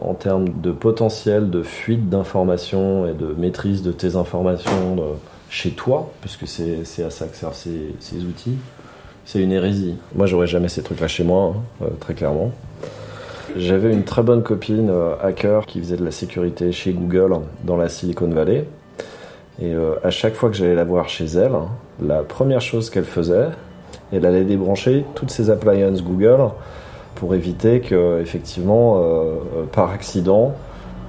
en 0.00 0.14
termes 0.14 0.48
de 0.48 0.72
potentiel 0.72 1.50
de 1.50 1.62
fuite 1.62 2.08
d'informations 2.08 3.06
et 3.06 3.14
de 3.14 3.34
maîtrise 3.36 3.82
de 3.82 3.92
tes 3.92 4.16
informations, 4.16 4.96
de 4.96 5.02
chez 5.52 5.70
toi, 5.70 6.10
puisque 6.22 6.48
c'est 6.48 7.04
à 7.04 7.10
ça 7.10 7.26
que 7.26 7.36
servent 7.36 7.54
ces, 7.54 8.24
outils, 8.24 8.56
c'est 9.26 9.38
une 9.38 9.52
hérésie. 9.52 9.96
Moi, 10.14 10.26
j'aurais 10.26 10.46
jamais 10.46 10.68
ces 10.68 10.82
trucs-là 10.82 11.08
chez 11.08 11.24
moi, 11.24 11.54
hein, 11.54 11.60
euh, 11.82 11.88
très 12.00 12.14
clairement. 12.14 12.52
J'avais 13.54 13.92
une 13.92 14.02
très 14.02 14.22
bonne 14.22 14.42
copine 14.42 14.88
euh, 14.88 15.14
hacker 15.22 15.66
qui 15.66 15.78
faisait 15.78 15.98
de 15.98 16.04
la 16.06 16.10
sécurité 16.10 16.72
chez 16.72 16.94
Google 16.94 17.36
dans 17.64 17.76
la 17.76 17.90
Silicon 17.90 18.28
Valley. 18.28 18.66
Et 19.60 19.74
euh, 19.74 19.96
à 20.02 20.10
chaque 20.10 20.34
fois 20.34 20.48
que 20.48 20.56
j'allais 20.56 20.74
la 20.74 20.84
voir 20.84 21.10
chez 21.10 21.26
elle, 21.26 21.52
la 22.02 22.22
première 22.22 22.62
chose 22.62 22.88
qu'elle 22.88 23.04
faisait, 23.04 23.48
elle 24.10 24.24
allait 24.24 24.44
débrancher 24.44 25.04
toutes 25.14 25.30
ses 25.30 25.50
appliances 25.50 26.02
Google 26.02 26.48
pour 27.14 27.34
éviter 27.34 27.80
que, 27.80 28.22
effectivement, 28.22 29.04
par 29.70 29.90
accident, 29.90 30.54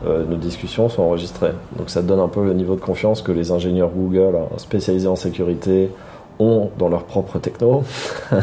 euh, 0.06 0.26
nos 0.26 0.36
discussions 0.36 0.89
sont 0.89 1.04
enregistrées. 1.04 1.54
Donc 1.78 1.89
ça 1.89 2.02
donne 2.02 2.20
un 2.20 2.28
peu 2.28 2.44
le 2.44 2.54
niveau 2.54 2.76
de 2.76 2.82
confiance 2.82 3.22
que 3.22 3.32
les 3.32 3.52
ingénieurs 3.52 3.89
Google 3.89 4.36
hein, 4.36 4.48
spécialisés 4.58 5.08
en 5.08 5.16
sécurité 5.16 5.89
ont 6.39 6.70
dans 6.78 6.89
leur 6.89 7.04
propre 7.04 7.39
techno. 7.39 7.84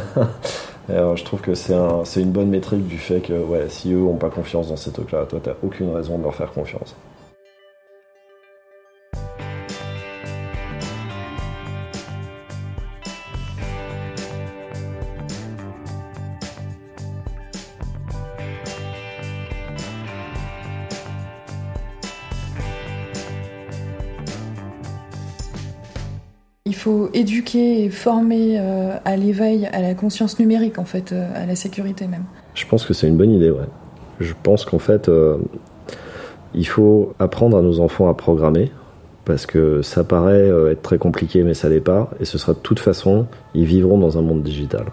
je 0.88 1.24
trouve 1.24 1.40
que 1.40 1.54
c'est 1.54 1.74
un, 1.74 2.02
une 2.16 2.30
bonne 2.30 2.48
métrique 2.48 2.86
du 2.86 2.98
fait 2.98 3.20
que 3.20 3.32
ouais, 3.32 3.66
si 3.68 3.92
eux 3.92 3.98
n'ont 3.98 4.16
pas 4.16 4.30
confiance 4.30 4.68
dans 4.68 4.76
ces 4.76 4.90
trucs-là, 4.90 5.26
toi, 5.28 5.40
tu 5.42 5.48
n'as 5.48 5.56
aucune 5.62 5.94
raison 5.94 6.18
de 6.18 6.24
leur 6.24 6.34
faire 6.34 6.52
confiance. 6.52 6.94
Faut 26.80 27.10
éduquer 27.14 27.84
et 27.84 27.90
former 27.90 28.58
euh, 28.58 28.96
à 29.04 29.16
l'éveil, 29.16 29.66
à 29.72 29.80
la 29.80 29.94
conscience 29.94 30.38
numérique, 30.38 30.78
en 30.78 30.84
fait, 30.84 31.12
euh, 31.12 31.28
à 31.34 31.46
la 31.46 31.54
sécurité 31.54 32.06
même. 32.06 32.24
Je 32.54 32.66
pense 32.66 32.84
que 32.84 32.94
c'est 32.94 33.06
une 33.06 33.16
bonne 33.16 33.32
idée, 33.32 33.50
ouais. 33.50 33.66
Je 34.18 34.32
pense 34.42 34.64
qu'en 34.64 34.78
fait, 34.78 35.08
euh, 35.08 35.36
il 36.54 36.66
faut 36.66 37.14
apprendre 37.18 37.56
à 37.56 37.62
nos 37.62 37.80
enfants 37.80 38.08
à 38.08 38.14
programmer, 38.14 38.70
parce 39.24 39.46
que 39.46 39.82
ça 39.82 40.04
paraît 40.04 40.48
être 40.72 40.82
très 40.82 40.98
compliqué, 40.98 41.42
mais 41.42 41.54
ça 41.54 41.68
l'est 41.68 41.80
pas, 41.80 42.10
et 42.20 42.24
ce 42.24 42.38
sera 42.38 42.54
de 42.54 42.58
toute 42.58 42.80
façon, 42.80 43.26
ils 43.54 43.64
vivront 43.64 43.98
dans 43.98 44.18
un 44.18 44.22
monde 44.22 44.42
digital. 44.42 44.86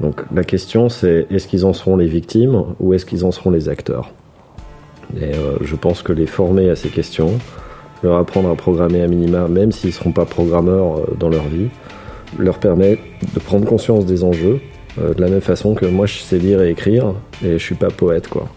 Donc 0.00 0.22
la 0.32 0.44
question, 0.44 0.88
c'est 0.88 1.26
est-ce 1.30 1.48
qu'ils 1.48 1.66
en 1.66 1.72
seront 1.72 1.96
les 1.96 2.06
victimes 2.06 2.62
ou 2.78 2.94
est-ce 2.94 3.04
qu'ils 3.04 3.24
en 3.24 3.32
seront 3.32 3.50
les 3.50 3.68
acteurs? 3.68 4.12
Et 5.20 5.32
je 5.60 5.74
pense 5.74 6.02
que 6.02 6.12
les 6.12 6.26
former 6.26 6.70
à 6.70 6.76
ces 6.76 6.90
questions, 6.90 7.32
leur 8.02 8.18
apprendre 8.18 8.50
à 8.50 8.54
programmer 8.54 9.02
à 9.02 9.06
minima, 9.06 9.48
même 9.48 9.72
s'ils 9.72 9.90
ne 9.90 9.94
seront 9.94 10.12
pas 10.12 10.24
programmeurs 10.24 10.98
euh, 10.98 11.16
dans 11.18 11.28
leur 11.28 11.48
vie, 11.48 11.68
leur 12.38 12.58
permet 12.58 12.98
de 13.34 13.40
prendre 13.40 13.66
conscience 13.66 14.06
des 14.06 14.24
enjeux, 14.24 14.60
euh, 14.98 15.14
de 15.14 15.20
la 15.20 15.28
même 15.28 15.40
façon 15.40 15.74
que 15.74 15.86
moi 15.86 16.06
je 16.06 16.18
sais 16.18 16.38
lire 16.38 16.62
et 16.62 16.70
écrire, 16.70 17.14
et 17.44 17.52
je 17.52 17.64
suis 17.64 17.74
pas 17.74 17.90
poète 17.90 18.28
quoi. 18.28 18.48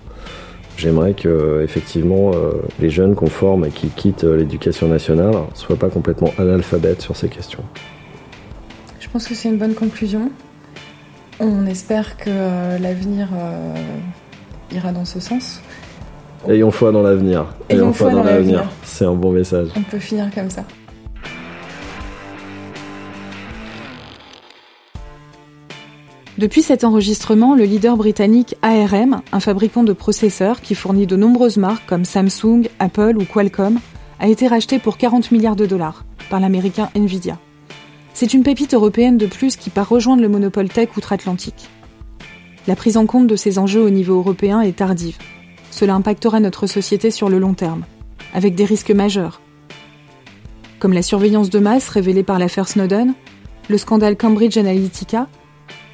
J'aimerais 0.78 1.14
que 1.14 1.62
effectivement 1.64 2.32
euh, 2.34 2.54
les 2.80 2.90
jeunes 2.90 3.16
qu'on 3.16 3.28
forme 3.28 3.66
et 3.66 3.70
qui 3.70 3.88
quittent 3.90 4.24
l'éducation 4.24 4.88
nationale 4.88 5.36
soient 5.54 5.76
pas 5.76 5.90
complètement 5.90 6.34
analphabètes 6.38 7.02
sur 7.02 7.16
ces 7.16 7.28
questions. 7.28 7.64
Je 9.00 9.10
pense 9.10 9.28
que 9.28 9.36
c'est 9.36 9.50
une 9.50 9.58
bonne 9.58 9.76
conclusion. 9.76 10.32
On 11.40 11.66
espère 11.66 12.18
que 12.18 12.30
l'avenir 12.82 13.28
ira 14.72 14.92
dans 14.92 15.06
ce 15.06 15.20
sens. 15.20 15.62
Ayons 16.48 16.72
foi 16.72 16.92
dans 16.92 17.04
l'avenir. 17.04 17.46
Ayons, 17.70 17.94
foi, 17.94 18.10
dans, 18.10 18.24
l'avenir. 18.24 18.68
C'est 18.84 19.06
un 19.06 19.14
bon 19.14 19.32
message. 19.32 19.70
On 19.76 19.84
peut 19.84 20.00
finir 20.00 20.30
comme 20.34 20.50
ça. 20.50 20.64
Depuis 26.40 26.64
cet 26.64 26.84
enregistrement, 26.84 27.54
le 27.54 27.66
leader 27.66 27.96
britannique 27.96 28.56
ARM, 28.64 29.22
un 29.32 29.40
fabricant 29.40 29.84
de 29.84 29.94
processeurs 29.94 30.62
qui 30.62 30.74
fournit 30.74 31.06
de 31.06 31.16
nombreuses 31.16 31.58
marques 31.58 31.86
comme 31.86 32.06
Samsung, 32.06 32.64
Apple 32.80 33.18
ou 33.18 33.26
Qualcomm, 33.26 33.80
a 34.20 34.28
été 34.28 34.48
racheté 34.48 34.80
pour 34.80 34.98
40 34.98 35.32
milliards 35.32 35.56
de 35.56 35.68
dollars 35.68 36.06
par 36.32 36.40
l'américain 36.40 36.90
Nvidia. 36.96 37.38
C'est 38.14 38.34
une 38.34 38.44
pépite 38.44 38.74
européenne 38.74 39.18
de 39.18 39.28
plus 39.28 39.56
qui 39.56 39.70
part 39.70 39.90
rejoindre 39.90 40.24
le 40.24 40.30
monopole 40.30 40.70
tech 40.70 40.90
outre-Atlantique. 40.98 41.70
La 42.68 42.76
prise 42.76 42.98
en 42.98 43.06
compte 43.06 43.28
de 43.28 43.36
ces 43.36 43.60
enjeux 43.60 43.82
au 43.82 43.90
niveau 43.92 44.18
européen 44.18 44.62
est 44.62 44.78
tardive 44.78 45.18
cela 45.72 45.96
impactera 45.96 46.40
notre 46.40 46.68
société 46.68 47.10
sur 47.10 47.30
le 47.30 47.40
long 47.40 47.56
terme, 47.56 47.86
avec 48.34 48.54
des 48.54 48.66
risques 48.66 48.92
majeurs, 48.92 49.42
comme 50.80 50.94
la 50.94 51.02
surveillance 51.02 51.50
de 51.50 51.60
masse 51.60 51.90
révélée 51.90 52.24
par 52.24 52.40
l'affaire 52.40 52.68
Snowden, 52.68 53.14
le 53.70 53.78
scandale 53.78 54.18
Cambridge 54.18 54.58
Analytica, 54.58 55.28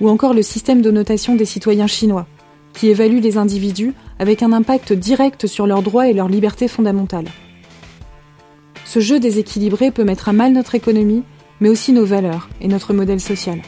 ou 0.02 0.10
encore 0.10 0.34
le 0.34 0.42
système 0.42 0.82
de 0.82 0.92
notation 0.92 1.36
des 1.36 1.46
citoyens 1.46 1.88
chinois, 1.88 2.26
qui 2.74 2.88
évalue 2.88 3.20
les 3.20 3.38
individus 3.38 3.94
avec 4.20 4.44
un 4.44 4.54
impact 4.54 4.94
direct 4.94 5.48
sur 5.48 5.68
leurs 5.68 5.84
droits 5.84 6.08
et 6.08 6.14
leurs 6.14 6.30
libertés 6.30 6.68
fondamentales. 6.68 7.28
Ce 8.86 9.00
jeu 9.00 9.20
déséquilibré 9.20 9.92
peut 9.92 10.06
mettre 10.06 10.30
à 10.30 10.34
mal 10.34 10.54
notre 10.54 10.76
économie, 10.76 11.24
mais 11.60 11.70
aussi 11.70 11.92
nos 11.92 12.06
valeurs 12.06 12.50
et 12.62 12.68
notre 12.68 12.94
modèle 12.94 13.20
social. 13.20 13.62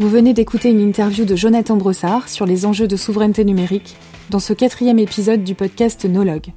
Vous 0.00 0.08
venez 0.08 0.32
d'écouter 0.32 0.70
une 0.70 0.78
interview 0.78 1.24
de 1.24 1.34
Jonathan 1.34 1.76
Brossard 1.76 2.28
sur 2.28 2.46
les 2.46 2.66
enjeux 2.66 2.86
de 2.86 2.94
souveraineté 2.94 3.44
numérique 3.44 3.96
dans 4.30 4.38
ce 4.38 4.52
quatrième 4.52 5.00
épisode 5.00 5.42
du 5.42 5.56
podcast 5.56 6.04
Nologue. 6.04 6.52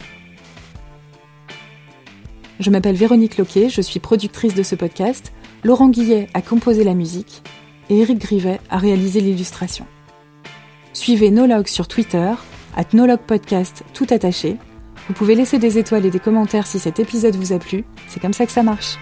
Je 2.60 2.69
m'appelle 2.69 2.95
Véronique 2.95 3.38
Loquet, 3.39 3.69
je 3.69 3.82
suis 3.82 3.99
productrice 3.99 4.54
de 4.54 4.62
ce 4.62 4.75
podcast. 4.75 5.34
Laurent 5.63 5.89
Guillet 5.89 6.27
a 6.36 6.43
composé 6.43 6.84
la 6.84 6.93
musique 6.93 7.41
et 7.89 8.01
Eric 8.01 8.19
Grivet 8.19 8.60
a 8.69 8.77
réalisé 8.77 9.21
l'illustration. 9.21 9.88
Suivez 10.93 11.32
Nologue 11.32 11.67
sur 11.67 11.88
Twitter, 11.88 12.34
at 12.77 12.86
Nologue 12.93 13.21
Podcast 13.25 13.84
tout 13.95 14.06
attaché. 14.12 14.58
Vous 15.08 15.15
pouvez 15.15 15.34
laisser 15.34 15.58
des 15.58 15.80
étoiles 15.80 16.06
et 16.06 16.12
des 16.12 16.19
commentaires 16.19 16.67
si 16.67 16.77
cet 16.77 16.99
épisode 16.99 17.36
vous 17.36 17.54
a 17.54 17.58
plu, 17.58 17.86
c'est 18.08 18.19
comme 18.19 18.34
ça 18.34 18.45
que 18.45 18.51
ça 18.51 18.62
marche. 18.62 18.99